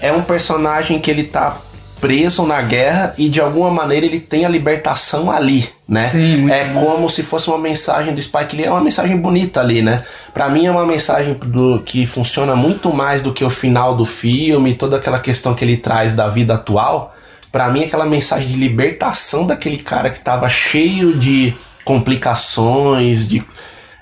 é 0.00 0.12
um 0.12 0.22
personagem 0.22 0.98
que 0.98 1.10
ele 1.10 1.24
tá 1.24 1.56
preso 2.00 2.44
na 2.44 2.62
guerra 2.62 3.14
e 3.18 3.28
de 3.28 3.40
alguma 3.40 3.70
maneira 3.70 4.06
ele 4.06 4.18
tem 4.18 4.44
a 4.44 4.48
libertação 4.48 5.30
ali, 5.30 5.68
né? 5.86 6.08
Sim, 6.08 6.50
é 6.50 6.64
bom. 6.64 6.84
como 6.84 7.10
se 7.10 7.22
fosse 7.22 7.48
uma 7.48 7.58
mensagem 7.58 8.14
do 8.14 8.22
Spike 8.22 8.56
Lee, 8.56 8.64
é 8.64 8.70
uma 8.70 8.80
mensagem 8.80 9.16
bonita 9.16 9.60
ali, 9.60 9.82
né? 9.82 10.02
Pra 10.32 10.48
mim 10.48 10.66
é 10.66 10.70
uma 10.70 10.86
mensagem 10.86 11.34
do 11.34 11.80
que 11.84 12.06
funciona 12.06 12.56
muito 12.56 12.92
mais 12.92 13.22
do 13.22 13.32
que 13.32 13.44
o 13.44 13.50
final 13.50 13.94
do 13.94 14.04
filme, 14.04 14.74
toda 14.74 14.96
aquela 14.96 15.18
questão 15.18 15.54
que 15.54 15.64
ele 15.64 15.76
traz 15.76 16.14
da 16.14 16.28
vida 16.28 16.54
atual. 16.54 17.14
Pra 17.52 17.68
mim, 17.68 17.82
aquela 17.82 18.06
mensagem 18.06 18.48
de 18.48 18.54
libertação 18.54 19.44
daquele 19.46 19.78
cara 19.78 20.08
que 20.10 20.20
tava 20.20 20.48
cheio 20.48 21.16
de 21.16 21.52
complicações, 21.84 23.28
de. 23.28 23.42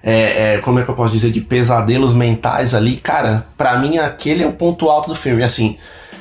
é, 0.03 0.55
é, 0.55 0.59
como 0.59 0.79
é 0.79 0.85
que 0.85 0.91
eu 0.91 0.95
posso 0.95 1.13
dizer? 1.15 1.31
De 1.31 1.41
pesadelos 1.41 2.13
mentais 2.13 2.75
ali. 2.75 2.97
Cara, 2.97 3.47
pra 3.57 3.79
mim, 3.79 3.97
aquele 3.97 4.45
é 4.45 4.47
o 4.47 4.53
ponto 4.53 4.91
alto 4.91 5.09
do 5.09 5.15
filme. 5.15 5.43
Assim, 5.43 5.79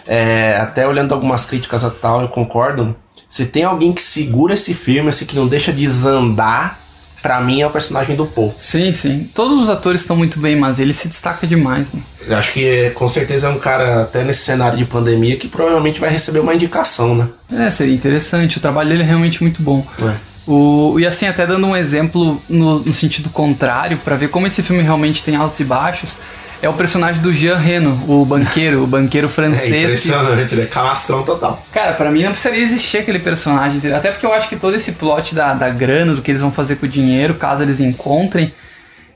é, 0.08 0.58
até 0.60 0.88
olhando 0.88 1.14
algumas 1.14 1.46
críticas 1.46 1.84
a 1.84 1.90
tal, 1.90 2.22
eu 2.22 2.28
concordo. 2.28 2.96
Se 3.30 3.46
tem 3.46 3.64
alguém 3.64 3.92
que 3.92 4.02
segura 4.02 4.54
esse 4.54 4.74
filme, 4.74 5.10
assim, 5.10 5.26
que 5.26 5.36
não 5.36 5.48
deixa 5.48 5.74
de 5.74 5.82
desandar, 5.82 6.80
pra 7.22 7.42
mim 7.42 7.62
é 7.62 7.68
o 7.68 7.70
personagem 7.70 8.16
do 8.16 8.26
Paul. 8.26 8.54
Sim, 8.58 8.92
sim. 8.94 9.30
Todos 9.34 9.64
os 9.64 9.70
atores 9.70 10.02
estão 10.02 10.16
muito 10.16 10.40
bem, 10.40 10.56
mas 10.56 10.80
ele 10.80 10.94
se 10.94 11.10
destaca 11.10 11.46
demais, 11.46 11.92
né? 11.92 12.02
Eu 12.26 12.38
acho 12.38 12.54
que 12.54 12.92
com 12.92 13.08
certeza 13.08 13.48
é 13.48 13.50
um 13.50 13.60
cara, 13.60 14.04
até 14.04 14.24
nesse 14.24 14.44
cenário 14.44 14.78
de 14.78 14.86
pandemia, 14.86 15.36
que 15.36 15.48
provavelmente 15.48 16.00
vai 16.00 16.10
receber 16.10 16.40
uma 16.40 16.56
indicação, 16.56 17.16
né? 17.16 17.28
É, 17.52 17.70
seria 17.70 17.94
interessante. 17.94 18.58
O 18.58 18.62
trabalho 18.62 18.90
dele 18.90 19.04
é 19.04 19.06
realmente 19.06 19.42
muito 19.42 19.62
bom. 19.62 19.86
É. 20.02 20.16
O, 20.50 20.98
e 20.98 21.06
assim, 21.06 21.28
até 21.28 21.46
dando 21.46 21.68
um 21.68 21.76
exemplo 21.76 22.42
no, 22.48 22.80
no 22.80 22.94
sentido 22.94 23.30
contrário, 23.30 23.98
pra 23.98 24.16
ver 24.16 24.30
como 24.30 24.48
esse 24.48 24.64
filme 24.64 24.82
realmente 24.82 25.22
tem 25.22 25.36
altos 25.36 25.60
e 25.60 25.66
baixos, 25.66 26.16
é 26.62 26.68
o 26.70 26.74
personagem 26.74 27.22
do 27.22 27.32
Jean 27.34 27.58
Reno, 27.58 27.92
o 28.08 28.26
banqueiro, 28.26 28.84
o 28.84 28.88
banqueiro 28.88 29.28
É 29.28 29.30
francês. 29.30 29.70
que, 29.70 29.78
impressionante, 29.84 30.56
né? 30.56 30.66
Calastrão 30.66 31.24
total. 31.24 31.64
cara, 31.72 31.94
pra 31.94 32.10
mim 32.12 32.24
não 32.24 32.32
precisaria 32.32 32.62
existir 32.64 32.98
aquele 32.98 33.20
personagem, 33.20 33.78
entendeu? 33.78 33.98
Até 33.98 34.12
porque 34.12 34.26
eu 34.26 34.34
acho 34.34 34.50
que 34.50 34.56
todo 34.56 34.76
esse 34.76 34.94
plot 34.94 35.36
da, 35.36 35.54
da 35.54 35.70
grana, 35.70 36.14
do 36.14 36.22
que 36.22 36.32
eles 36.32 36.42
vão 36.42 36.52
fazer 36.52 36.78
com 36.78 36.86
o 36.86 36.90
dinheiro, 36.90 37.36
caso 37.36 37.64
eles 37.64 37.80
encontrem, 37.80 38.54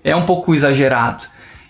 é 0.04 0.16
um 0.16 0.26
pouco 0.26 0.54
exagerado. 0.54 1.26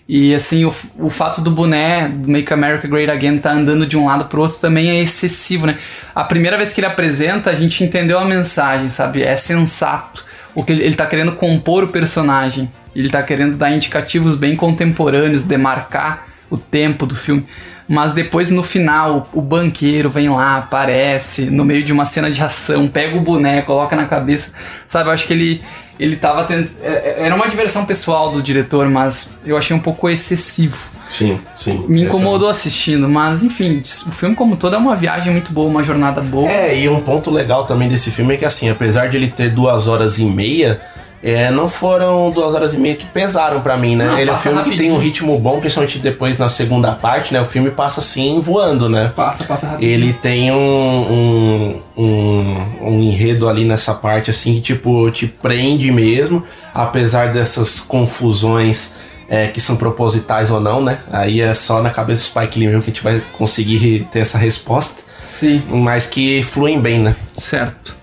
E 0.08 0.34
assim, 0.34 0.64
o, 0.64 0.74
o 0.98 1.08
fato 1.08 1.40
do 1.40 1.50
boné 1.50 2.08
do 2.08 2.30
Make 2.30 2.52
America 2.52 2.86
Great 2.88 3.10
Again 3.10 3.38
tá 3.38 3.52
andando 3.52 3.86
de 3.86 3.96
um 3.96 4.06
lado 4.06 4.24
pro 4.26 4.42
outro 4.42 4.58
também 4.58 4.90
é 4.90 5.00
excessivo, 5.00 5.66
né? 5.66 5.78
A 6.14 6.24
primeira 6.24 6.56
vez 6.56 6.72
que 6.72 6.80
ele 6.80 6.86
apresenta, 6.88 7.50
a 7.50 7.54
gente 7.54 7.82
entendeu 7.84 8.18
a 8.18 8.24
mensagem, 8.24 8.88
sabe? 8.88 9.22
É 9.22 9.36
sensato. 9.36 10.24
O 10.54 10.62
que 10.64 10.72
ele, 10.72 10.82
ele 10.82 10.94
tá 10.94 11.06
querendo 11.06 11.32
compor 11.32 11.84
o 11.84 11.88
personagem. 11.88 12.70
Ele 12.94 13.08
tá 13.08 13.22
querendo 13.22 13.56
dar 13.56 13.70
indicativos 13.70 14.36
bem 14.36 14.54
contemporâneos, 14.54 15.42
demarcar 15.42 16.26
o 16.50 16.58
tempo 16.58 17.06
do 17.06 17.14
filme. 17.14 17.44
Mas 17.88 18.14
depois, 18.14 18.50
no 18.50 18.62
final, 18.62 19.28
o 19.32 19.40
banqueiro 19.40 20.08
vem 20.08 20.28
lá, 20.28 20.58
aparece, 20.58 21.46
no 21.50 21.64
meio 21.64 21.82
de 21.84 21.92
uma 21.92 22.04
cena 22.04 22.30
de 22.30 22.42
ação, 22.42 22.86
pega 22.88 23.16
o 23.16 23.20
boné, 23.20 23.62
coloca 23.62 23.96
na 23.96 24.06
cabeça. 24.06 24.54
Sabe, 24.86 25.08
eu 25.08 25.12
acho 25.12 25.26
que 25.26 25.32
ele, 25.32 25.62
ele 25.98 26.16
tava 26.16 26.44
tendo. 26.44 26.68
é- 26.82 27.20
é- 27.22 27.26
Era 27.26 27.34
uma 27.34 27.48
diversão 27.48 27.84
pessoal 27.84 28.30
do 28.30 28.40
diretor, 28.42 28.88
mas 28.88 29.34
eu 29.44 29.56
achei 29.56 29.74
um 29.74 29.80
pouco 29.80 30.08
excessivo. 30.08 30.91
Sim, 31.12 31.38
sim. 31.54 31.84
Me 31.86 32.02
incomodou 32.04 32.48
assistindo, 32.48 33.06
mas 33.06 33.44
enfim, 33.44 33.82
o 34.06 34.10
filme 34.10 34.34
como 34.34 34.56
todo 34.56 34.74
é 34.74 34.78
uma 34.78 34.96
viagem 34.96 35.30
muito 35.30 35.52
boa, 35.52 35.68
uma 35.68 35.84
jornada 35.84 36.22
boa. 36.22 36.50
É, 36.50 36.76
e 36.78 36.88
um 36.88 37.00
ponto 37.00 37.30
legal 37.30 37.66
também 37.66 37.86
desse 37.86 38.10
filme 38.10 38.34
é 38.34 38.36
que, 38.38 38.46
assim, 38.46 38.70
apesar 38.70 39.08
de 39.10 39.18
ele 39.18 39.28
ter 39.28 39.50
duas 39.50 39.86
horas 39.86 40.18
e 40.18 40.24
meia, 40.24 40.80
é, 41.22 41.50
não 41.50 41.68
foram 41.68 42.30
duas 42.30 42.54
horas 42.54 42.72
e 42.72 42.78
meia 42.78 42.96
que 42.96 43.04
pesaram 43.04 43.60
pra 43.60 43.76
mim, 43.76 43.94
né? 43.94 44.06
Não, 44.06 44.18
ele 44.18 44.30
é 44.30 44.32
um 44.32 44.36
filme 44.38 44.62
que 44.62 44.70
tem 44.70 44.90
um 44.90 44.94
rapidinho. 44.94 44.98
ritmo 44.98 45.38
bom, 45.38 45.60
principalmente 45.60 45.98
depois 45.98 46.38
na 46.38 46.48
segunda 46.48 46.92
parte, 46.92 47.34
né? 47.34 47.40
O 47.42 47.44
filme 47.44 47.70
passa 47.70 48.00
assim 48.00 48.40
voando, 48.40 48.88
né? 48.88 49.12
Passa, 49.14 49.44
passa 49.44 49.68
rápido. 49.68 49.86
Ele 49.86 50.14
tem 50.14 50.50
um, 50.50 50.56
um, 50.56 51.80
um, 51.96 52.88
um 52.88 53.00
enredo 53.02 53.48
ali 53.50 53.64
nessa 53.66 53.92
parte, 53.92 54.30
assim, 54.30 54.54
que 54.54 54.62
tipo, 54.62 55.10
te 55.10 55.26
prende 55.26 55.92
mesmo, 55.92 56.42
apesar 56.74 57.34
dessas 57.34 57.78
confusões 57.78 58.96
é, 59.32 59.46
que 59.46 59.62
são 59.62 59.76
propositais 59.76 60.50
ou 60.50 60.60
não, 60.60 60.84
né? 60.84 60.98
Aí 61.10 61.40
é 61.40 61.54
só 61.54 61.80
na 61.80 61.88
cabeça 61.88 62.20
do 62.20 62.24
Spike 62.24 62.58
Lee 62.58 62.68
mesmo 62.68 62.82
que 62.82 62.90
a 62.90 62.92
gente 62.92 63.02
vai 63.02 63.22
conseguir 63.32 64.06
ter 64.12 64.18
essa 64.18 64.36
resposta, 64.36 65.02
Sim, 65.26 65.62
mas 65.70 66.04
que 66.04 66.42
fluem 66.42 66.78
bem, 66.78 66.98
né? 66.98 67.16
certo. 67.38 67.96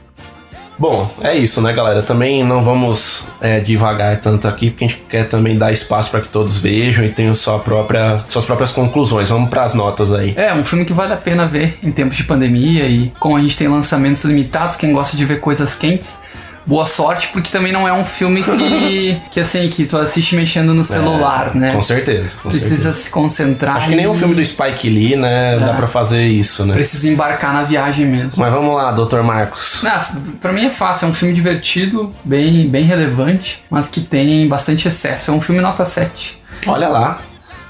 Bom, 0.76 1.14
é 1.22 1.36
isso, 1.36 1.62
né, 1.62 1.72
galera? 1.74 2.02
Também 2.02 2.44
não 2.44 2.64
vamos 2.64 3.28
é, 3.42 3.60
devagar 3.60 4.20
tanto 4.22 4.48
aqui, 4.48 4.72
porque 4.72 4.86
a 4.86 4.88
gente 4.88 5.04
quer 5.10 5.28
também 5.28 5.56
dar 5.56 5.72
espaço 5.72 6.10
para 6.10 6.22
que 6.22 6.30
todos 6.30 6.58
vejam 6.58 7.06
e 7.06 7.10
tenham 7.10 7.36
sua 7.36 7.60
própria, 7.60 8.24
suas 8.30 8.46
próprias 8.46 8.72
conclusões. 8.72 9.28
Vamos 9.28 9.50
para 9.50 9.66
as 9.66 9.74
notas 9.74 10.14
aí. 10.14 10.34
É, 10.38 10.54
um 10.54 10.64
filme 10.64 10.86
que 10.86 10.94
vale 10.94 11.14
a 11.14 11.18
pena 11.18 11.46
ver 11.46 11.78
em 11.84 11.92
tempos 11.92 12.16
de 12.16 12.24
pandemia 12.24 12.88
e 12.88 13.12
como 13.20 13.36
a 13.36 13.42
gente 13.42 13.58
tem 13.58 13.68
lançamentos 13.68 14.24
limitados, 14.24 14.78
quem 14.78 14.94
gosta 14.94 15.18
de 15.18 15.26
ver 15.26 15.42
coisas 15.42 15.76
quentes, 15.76 16.18
boa 16.66 16.86
sorte, 16.86 17.30
porque 17.30 17.50
também 17.50 17.72
não 17.72 17.88
é 17.88 17.94
um 17.94 18.06
filme 18.06 18.44
que, 18.44 19.18
que 19.32 19.40
assim, 19.40 19.68
que 19.70 19.86
tu 19.86 19.98
assiste 19.98 20.36
mexendo 20.36 20.74
no 20.74 20.84
celular, 20.84 21.56
né? 21.56 21.70
É, 21.70 21.74
Com 21.74 21.82
certeza. 21.82 22.36
Com 22.42 22.50
Precisa 22.50 22.76
certeza. 22.76 22.94
se 22.94 23.10
concentrar. 23.10 23.78
Acho 23.78 23.90
que 23.90 23.96
nem 23.96 24.06
e 24.06 24.08
o 24.08 24.14
filme 24.14 24.36
do 24.36 24.46
Spike 24.46 24.90
Lee, 24.90 25.16
né? 25.16 25.58
Dá 25.60 25.72
É. 25.72 25.74
pra 25.74 25.88
fazer 25.88 26.24
isso, 26.26 26.66
né? 26.66 26.74
Precisa 26.74 27.10
embarcar 27.10 27.54
na 27.54 27.64
viagem 27.64 28.06
mesmo. 28.06 28.42
Mas 28.42 28.52
vamos 28.54 28.76
lá, 28.76 28.92
Dr. 28.92 29.22
Marcos. 29.22 29.82
Não, 29.84 30.00
pra 30.40 30.52
mim 30.52 30.66
é 30.66 30.70
fácil, 30.70 31.06
é 31.08 31.10
um 31.10 31.14
filme 31.14 31.34
divertido, 31.34 32.14
bem, 32.24 32.68
bem 32.70 32.84
relevante, 32.84 33.64
mas 33.70 33.88
que 33.88 34.02
tem 34.02 34.48
bastante 34.48 34.88
excesso. 34.88 35.32
É 35.32 35.34
um 35.34 35.42
filme 35.42 35.62
nota 35.62 35.86
7. 35.86 36.40
Olha 36.68 36.88
lá. 36.90 37.20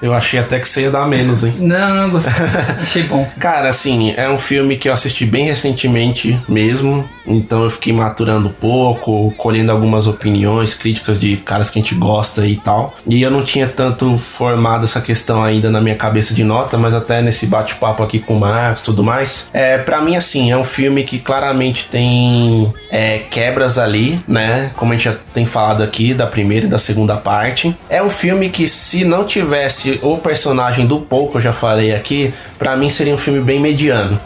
Eu 0.01 0.13
achei 0.13 0.39
até 0.39 0.57
que 0.59 0.67
você 0.67 0.83
ia 0.83 0.91
dar 0.91 1.05
menos, 1.05 1.43
hein? 1.43 1.53
Não, 1.59 1.93
não 1.93 2.09
gostei. 2.09 2.31
Achei 2.81 3.03
bom. 3.03 3.29
Cara, 3.37 3.67
assim, 3.67 4.13
é 4.15 4.29
um 4.29 4.37
filme 4.37 4.77
que 4.77 4.87
eu 4.87 4.93
assisti 4.93 5.25
bem 5.25 5.43
recentemente 5.43 6.39
mesmo, 6.47 7.07
então 7.29 7.63
eu 7.63 7.69
fiquei 7.69 7.93
maturando 7.93 8.49
um 8.49 8.51
pouco, 8.51 9.31
colhendo 9.37 9.71
algumas 9.71 10.07
opiniões, 10.07 10.73
críticas 10.73 11.19
de 11.19 11.37
caras 11.37 11.69
que 11.69 11.79
a 11.79 11.81
gente 11.81 11.95
gosta 11.95 12.45
e 12.45 12.55
tal. 12.55 12.95
E 13.07 13.21
eu 13.21 13.29
não 13.29 13.43
tinha 13.43 13.67
tanto 13.67 14.17
formado 14.17 14.83
essa 14.83 14.99
questão 14.99 15.43
ainda 15.43 15.69
na 15.69 15.79
minha 15.79 15.95
cabeça 15.95 16.33
de 16.33 16.43
nota, 16.43 16.77
mas 16.77 16.93
até 16.93 17.21
nesse 17.21 17.47
bate-papo 17.47 18.03
aqui 18.03 18.19
com 18.19 18.35
o 18.35 18.39
Marcos 18.39 18.83
e 18.83 18.85
tudo 18.85 19.03
mais. 19.03 19.49
É, 19.53 19.77
para 19.77 20.01
mim, 20.01 20.15
assim, 20.15 20.51
é 20.51 20.57
um 20.57 20.63
filme 20.63 21.03
que 21.03 21.19
claramente 21.19 21.85
tem 21.85 22.73
é, 22.89 23.19
quebras 23.19 23.77
ali, 23.77 24.19
né? 24.27 24.71
Como 24.75 24.91
a 24.91 24.95
gente 24.95 25.05
já 25.05 25.15
tem 25.33 25.45
falado 25.45 25.83
aqui, 25.83 26.13
da 26.13 26.25
primeira 26.25 26.65
e 26.65 26.69
da 26.69 26.77
segunda 26.77 27.15
parte. 27.15 27.75
É 27.89 28.01
um 28.01 28.09
filme 28.09 28.49
que, 28.49 28.67
se 28.67 29.05
não 29.05 29.23
tivesse 29.23 29.99
o 30.01 30.17
personagem 30.17 30.85
do 30.85 30.99
Paul, 30.99 31.29
que 31.29 31.37
eu 31.37 31.41
já 31.41 31.53
falei 31.53 31.93
aqui, 31.93 32.33
Pra 32.59 32.75
mim 32.75 32.89
seria 32.89 33.13
um 33.13 33.17
filme 33.17 33.39
bem 33.39 33.57
mediano, 33.57 34.19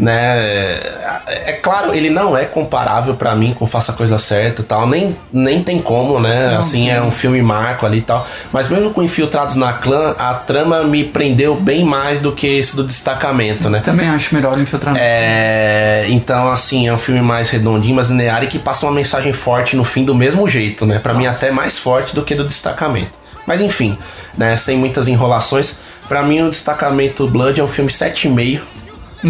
né? 0.00 0.38
É, 0.38 1.50
é 1.50 1.52
claro, 1.52 1.94
ele 1.94 2.08
não 2.08 2.34
é 2.36 2.46
comparável 2.46 3.14
pra 3.14 3.34
mim 3.34 3.52
com 3.52 3.66
Faça 3.66 3.92
a 3.92 3.94
Coisa 3.94 4.18
Certa 4.18 4.62
e 4.62 4.64
tal, 4.64 4.88
nem, 4.88 5.14
nem 5.30 5.62
tem 5.62 5.82
como, 5.82 6.18
né? 6.18 6.48
Não 6.48 6.60
assim, 6.60 6.88
é 6.88 7.02
um 7.02 7.10
filme 7.10 7.42
marco 7.42 7.84
ali 7.84 7.98
e 7.98 8.02
tal. 8.02 8.26
Mas 8.50 8.70
mesmo 8.70 8.90
com 8.90 9.02
Infiltrados 9.02 9.56
na 9.56 9.74
Clã, 9.74 10.14
a 10.18 10.32
trama 10.32 10.82
me 10.82 11.04
prendeu 11.04 11.56
bem 11.56 11.84
mais 11.84 12.20
do 12.20 12.32
que 12.32 12.46
esse 12.46 12.74
do 12.74 12.84
destacamento, 12.84 13.68
né? 13.68 13.80
Também 13.80 14.08
acho 14.08 14.34
melhor 14.34 14.56
o 14.56 14.60
infiltramento. 14.62 15.04
É, 15.04 16.06
então, 16.08 16.50
assim, 16.50 16.88
é 16.88 16.92
um 16.94 16.98
filme 16.98 17.20
mais 17.20 17.50
redondinho, 17.50 17.96
mais 17.96 18.08
linear 18.08 18.42
e 18.44 18.46
que 18.46 18.58
passa 18.58 18.86
uma 18.86 18.92
mensagem 18.92 19.34
forte 19.34 19.76
no 19.76 19.84
fim 19.84 20.06
do 20.06 20.14
mesmo 20.14 20.48
jeito, 20.48 20.86
né? 20.86 20.98
Pra 20.98 21.12
mim, 21.12 21.26
até 21.26 21.50
mais 21.50 21.78
forte 21.78 22.14
do 22.14 22.24
que 22.24 22.34
do 22.34 22.48
destacamento. 22.48 23.18
Mas 23.46 23.60
enfim, 23.60 23.98
né? 24.38 24.56
Sem 24.56 24.78
muitas 24.78 25.06
enrolações. 25.06 25.83
Pra 26.08 26.22
mim, 26.22 26.42
o 26.42 26.50
destacamento 26.50 27.26
Blood 27.26 27.60
é 27.60 27.64
um 27.64 27.68
filme 27.68 27.90
7,5. 27.90 28.60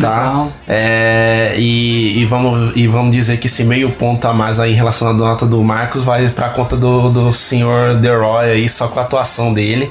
Tá? 0.01 0.49
É, 0.67 1.55
e, 1.57 2.19
e 2.21 2.25
vamos, 2.25 2.73
e 2.75 2.87
vamos 2.89 3.15
dizer 3.15 3.39
que 3.39 3.47
esse 3.47 3.63
meio 3.65 3.91
ponto 3.93 4.27
a 4.27 4.33
mais 4.33 4.59
aí 4.59 4.73
relacionado 4.73 5.25
à 5.25 5.29
nota 5.29 5.47
do 5.47 5.63
Marcos 5.63 6.03
vai 6.03 6.29
pra 6.29 6.49
conta 6.49 6.77
do, 6.77 7.11
do 7.11 7.33
senhor 7.33 8.01
The 8.01 8.17
Roy 8.17 8.51
aí, 8.51 8.69
só 8.69 8.89
com 8.89 8.99
a 8.99 9.05
atuação 9.05 9.55
dele. 9.55 9.91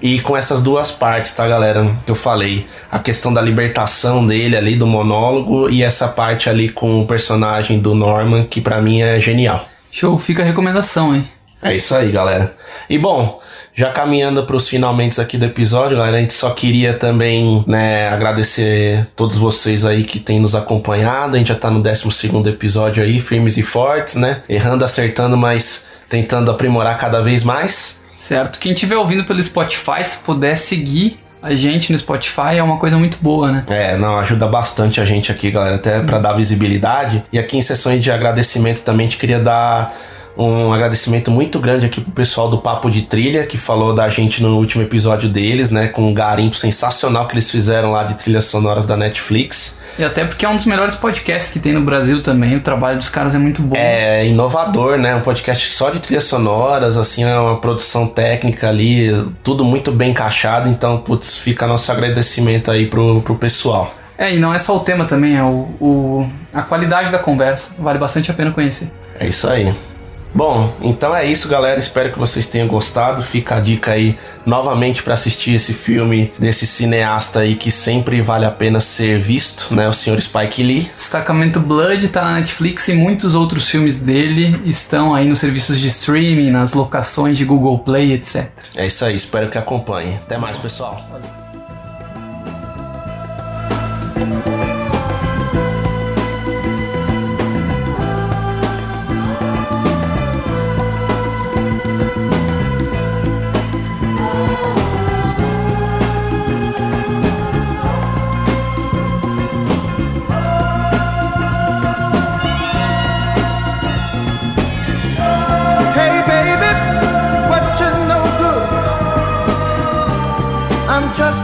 E 0.00 0.20
com 0.20 0.36
essas 0.36 0.60
duas 0.60 0.90
partes, 0.90 1.32
tá, 1.34 1.48
galera? 1.48 1.96
Que 2.06 2.12
eu 2.12 2.16
falei. 2.16 2.66
A 2.90 2.98
questão 2.98 3.32
da 3.32 3.42
libertação 3.42 4.24
dele 4.24 4.56
ali, 4.56 4.76
do 4.76 4.86
monólogo, 4.86 5.68
e 5.68 5.82
essa 5.82 6.06
parte 6.06 6.48
ali 6.48 6.68
com 6.68 7.00
o 7.00 7.06
personagem 7.06 7.80
do 7.80 7.94
Norman, 7.94 8.44
que 8.44 8.60
pra 8.60 8.80
mim 8.80 9.02
é 9.02 9.18
genial. 9.18 9.66
Show, 9.90 10.16
fica 10.16 10.42
a 10.42 10.46
recomendação, 10.46 11.14
hein? 11.14 11.28
É 11.62 11.74
isso 11.74 11.94
aí, 11.94 12.10
galera. 12.10 12.54
E 12.88 12.96
bom, 12.96 13.40
já 13.80 13.90
caminhando 13.90 14.44
para 14.44 14.54
os 14.54 14.68
finalmente 14.68 15.18
aqui 15.18 15.38
do 15.38 15.46
episódio, 15.46 15.96
galera, 15.96 16.18
a 16.18 16.20
gente 16.20 16.34
só 16.34 16.50
queria 16.50 16.92
também 16.92 17.64
né, 17.66 18.10
agradecer 18.10 19.08
todos 19.16 19.38
vocês 19.38 19.86
aí 19.86 20.04
que 20.04 20.20
têm 20.20 20.38
nos 20.38 20.54
acompanhado. 20.54 21.34
A 21.34 21.38
gente 21.38 21.48
já 21.48 21.54
tá 21.54 21.70
no 21.70 21.80
12 21.80 22.04
episódio 22.46 23.02
aí, 23.02 23.18
firmes 23.18 23.56
e 23.56 23.62
fortes, 23.62 24.16
né? 24.16 24.42
Errando, 24.46 24.84
acertando, 24.84 25.34
mas 25.34 25.86
tentando 26.10 26.50
aprimorar 26.50 26.98
cada 26.98 27.22
vez 27.22 27.42
mais. 27.42 28.02
Certo? 28.18 28.58
Quem 28.58 28.72
estiver 28.72 28.98
ouvindo 28.98 29.24
pelo 29.24 29.42
Spotify, 29.42 30.04
se 30.04 30.18
puder 30.18 30.58
seguir 30.58 31.16
a 31.42 31.54
gente 31.54 31.90
no 31.90 31.98
Spotify, 31.98 32.56
é 32.58 32.62
uma 32.62 32.76
coisa 32.76 32.98
muito 32.98 33.16
boa, 33.22 33.50
né? 33.50 33.64
É, 33.66 33.96
não, 33.96 34.18
ajuda 34.18 34.46
bastante 34.46 35.00
a 35.00 35.06
gente 35.06 35.32
aqui, 35.32 35.50
galera, 35.50 35.76
até 35.76 36.00
para 36.00 36.18
dar 36.18 36.34
visibilidade. 36.34 37.24
E 37.32 37.38
aqui 37.38 37.56
em 37.56 37.62
sessões 37.62 38.04
de 38.04 38.10
agradecimento 38.10 38.82
também 38.82 39.06
a 39.06 39.08
gente 39.08 39.18
queria 39.18 39.38
dar 39.38 39.90
um 40.36 40.72
agradecimento 40.72 41.30
muito 41.30 41.58
grande 41.58 41.86
aqui 41.86 42.00
pro 42.00 42.12
pessoal 42.12 42.48
do 42.48 42.58
Papo 42.58 42.90
de 42.90 43.02
Trilha, 43.02 43.44
que 43.46 43.58
falou 43.58 43.94
da 43.94 44.08
gente 44.08 44.42
no 44.42 44.56
último 44.56 44.82
episódio 44.82 45.28
deles, 45.28 45.70
né? 45.70 45.88
Com 45.88 46.08
um 46.08 46.14
garimpo 46.14 46.56
sensacional 46.56 47.26
que 47.26 47.34
eles 47.34 47.50
fizeram 47.50 47.92
lá 47.92 48.04
de 48.04 48.14
trilhas 48.14 48.44
sonoras 48.44 48.86
da 48.86 48.96
Netflix. 48.96 49.78
E 49.98 50.04
até 50.04 50.24
porque 50.24 50.46
é 50.46 50.48
um 50.48 50.56
dos 50.56 50.64
melhores 50.66 50.94
podcasts 50.94 51.52
que 51.52 51.58
tem 51.58 51.72
no 51.72 51.82
Brasil 51.82 52.22
também. 52.22 52.56
O 52.56 52.60
trabalho 52.60 52.96
dos 52.96 53.08
caras 53.10 53.34
é 53.34 53.38
muito 53.38 53.60
bom. 53.60 53.76
É 53.76 54.26
inovador, 54.26 54.96
né? 54.96 55.14
Um 55.16 55.20
podcast 55.20 55.68
só 55.68 55.90
de 55.90 55.98
trilhas 55.98 56.24
sonoras, 56.24 56.96
assim, 56.96 57.24
é 57.24 57.38
uma 57.38 57.58
produção 57.58 58.06
técnica 58.06 58.68
ali, 58.68 59.10
tudo 59.42 59.64
muito 59.64 59.90
bem 59.92 60.10
encaixado. 60.10 60.68
Então, 60.70 60.98
putz, 60.98 61.36
fica 61.38 61.66
nosso 61.66 61.90
agradecimento 61.92 62.70
aí 62.70 62.86
pro, 62.86 63.20
pro 63.20 63.34
pessoal. 63.34 63.92
É, 64.16 64.34
e 64.34 64.38
não 64.38 64.54
é 64.54 64.58
só 64.58 64.76
o 64.76 64.80
tema 64.80 65.04
também, 65.06 65.36
é 65.36 65.42
o, 65.42 65.68
o- 65.80 66.26
a 66.54 66.62
qualidade 66.62 67.10
da 67.10 67.18
conversa. 67.18 67.72
Vale 67.78 67.98
bastante 67.98 68.30
a 68.30 68.34
pena 68.34 68.50
conhecer. 68.52 68.90
É 69.18 69.26
isso 69.26 69.48
aí. 69.50 69.74
Bom, 70.34 70.72
então 70.80 71.14
é 71.14 71.24
isso, 71.24 71.48
galera. 71.48 71.78
Espero 71.78 72.12
que 72.12 72.18
vocês 72.18 72.46
tenham 72.46 72.68
gostado. 72.68 73.22
Fica 73.22 73.56
a 73.56 73.60
dica 73.60 73.92
aí 73.92 74.16
novamente 74.46 75.02
para 75.02 75.14
assistir 75.14 75.54
esse 75.54 75.72
filme 75.72 76.32
desse 76.38 76.66
cineasta 76.66 77.40
aí 77.40 77.54
que 77.54 77.70
sempre 77.70 78.20
vale 78.20 78.44
a 78.44 78.50
pena 78.50 78.80
ser 78.80 79.18
visto, 79.18 79.74
né? 79.74 79.88
O 79.88 79.92
senhor 79.92 80.20
Spike 80.20 80.62
Lee. 80.62 80.90
Destacamento 80.94 81.60
Blood 81.60 82.08
tá 82.08 82.22
na 82.22 82.34
Netflix 82.34 82.88
e 82.88 82.94
muitos 82.94 83.34
outros 83.34 83.68
filmes 83.68 84.00
dele 84.00 84.60
estão 84.64 85.14
aí 85.14 85.28
nos 85.28 85.40
serviços 85.40 85.78
de 85.80 85.88
streaming, 85.88 86.50
nas 86.50 86.72
locações 86.72 87.36
de 87.36 87.44
Google 87.44 87.78
Play, 87.80 88.12
etc. 88.12 88.48
É 88.76 88.86
isso 88.86 89.04
aí. 89.04 89.16
Espero 89.16 89.50
que 89.50 89.58
acompanhem. 89.58 90.16
Até 90.16 90.38
mais, 90.38 90.58
pessoal. 90.58 91.04
Hey 94.20 94.59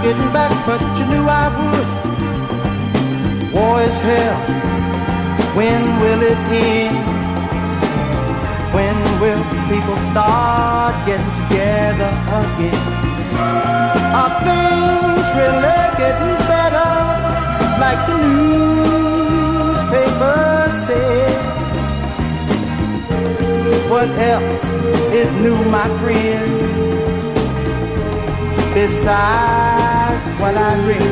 getting 0.07 0.33
back, 0.33 0.55
but 0.65 0.81
you 0.99 1.05
knew 1.11 1.27
I 1.27 1.47
would. 1.57 1.89
War 3.53 3.83
is 3.83 3.97
hell. 4.09 4.39
When 5.59 5.83
will 6.01 6.23
it 6.33 6.41
end? 6.71 6.97
When 8.77 8.97
will 9.23 9.45
people 9.71 9.99
start 10.11 10.95
getting 11.09 11.33
together 11.41 12.13
again? 12.41 12.83
Are 14.21 14.35
things 14.47 15.27
really 15.41 15.81
getting 16.03 16.37
better? 16.53 16.93
Like 17.83 18.01
the 18.09 18.17
newspapers 19.19 19.85
say. 20.87 21.19
What 23.91 24.11
else 24.35 24.67
is 25.21 25.31
new, 25.45 25.59
my 25.77 25.89
friend? 25.99 26.57
Besides 30.17 30.41
what 30.41 30.57
I 30.57 30.75
read, 30.87 31.03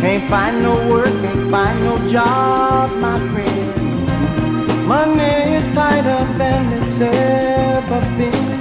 can't 0.00 0.28
find 0.30 0.62
no 0.62 0.74
work, 0.88 1.06
can't 1.06 1.50
find 1.50 1.80
no 1.84 1.96
job, 2.08 2.90
my 3.00 3.18
friend. 3.18 4.86
Money 4.86 5.56
is 5.56 5.64
tighter 5.74 6.24
than 6.38 6.72
it's 6.74 7.00
ever 7.00 8.00
been. 8.16 8.52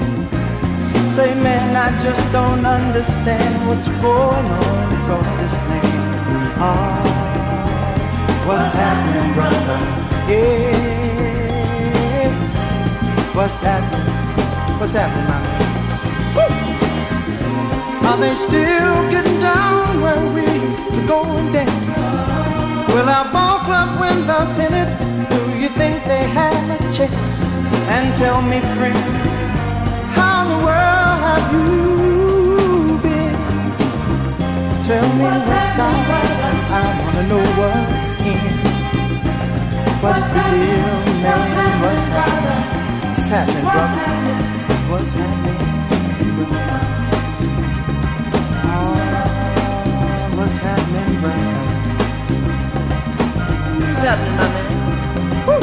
Say, 1.16 1.34
man, 1.36 1.76
I 1.76 1.92
just 2.02 2.32
don't 2.32 2.66
understand 2.66 3.68
what's 3.68 3.88
going 3.88 4.48
on 4.64 4.94
across 4.98 5.30
this 5.42 5.54
land. 5.70 6.14
Ah, 6.58 7.04
what's 8.48 8.74
happening, 8.74 9.34
brother? 9.36 9.80
Yeah. 10.32 10.74
What's 13.36 13.60
happening? 13.60 14.80
What's 14.80 14.94
happening, 14.94 15.28
my 15.28 15.40
man? 15.42 15.73
Are 18.06 18.18
they 18.18 18.36
still 18.36 19.10
getting 19.10 19.40
down 19.40 20.02
where 20.02 20.22
we 20.36 20.42
used 20.42 20.94
to 20.96 21.02
go 21.08 21.24
and 21.24 21.54
dance? 21.54 22.00
Will 22.94 23.10
our 23.10 23.32
ball 23.32 23.60
club 23.66 24.00
win 24.00 24.28
the 24.28 24.40
pennant? 24.58 24.92
Do 25.32 25.40
you 25.58 25.70
think 25.70 26.04
they 26.06 26.24
have 26.40 26.70
a 26.70 26.78
chance? 26.96 27.42
And 27.96 28.16
tell 28.16 28.42
me, 28.42 28.60
friend, 28.76 28.98
how 30.16 30.44
in 30.44 30.48
the 30.52 30.60
world 30.66 31.16
have 31.26 31.48
you 31.54 33.00
been? 33.02 33.38
Tell 34.86 35.08
me 35.20 35.26
what's 35.48 35.80
out. 35.80 36.10
I 36.70 36.82
wanna 37.00 37.24
know 37.32 37.44
what's 37.60 38.12
in. 38.32 38.42
What's 40.04 40.28
the 40.36 40.44
deal, 40.60 40.94
man? 41.24 41.82
What's 41.84 42.08
happening? 42.18 42.64
What's 43.08 43.28
happening, 43.30 43.64
brother? 43.64 44.04
What's 44.92 45.14
happening? 45.14 46.93
Happening? 50.74 51.22
What's 53.80 54.02
happening, 54.08 54.36
my 54.38 54.48
man? 54.54 54.70
Woo! 55.48 55.60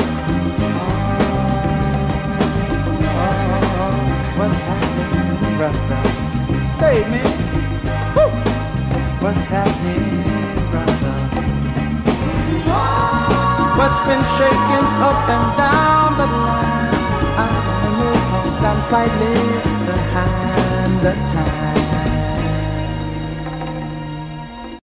Ah, 3.06 4.36
what's 4.38 4.60
happening, 4.68 5.56
brother? 5.58 6.02
Say, 6.78 6.96
man. 7.10 7.32
Woo! 8.16 8.28
What's 9.22 9.46
happening, 9.48 10.06
brother? 10.70 11.16
What's 13.78 14.00
been 14.08 14.24
shaking 14.36 14.88
up 15.08 15.20
and 15.36 15.48
down 15.60 16.08
the 16.20 16.26
line? 16.26 16.94
I 17.42 17.46
don't 17.82 17.96
know 18.00 18.14
'cause 18.30 18.62
I'm 18.68 18.80
slightly 18.88 19.36
behind 19.86 20.92
the 21.04 21.14
time. 21.34 21.79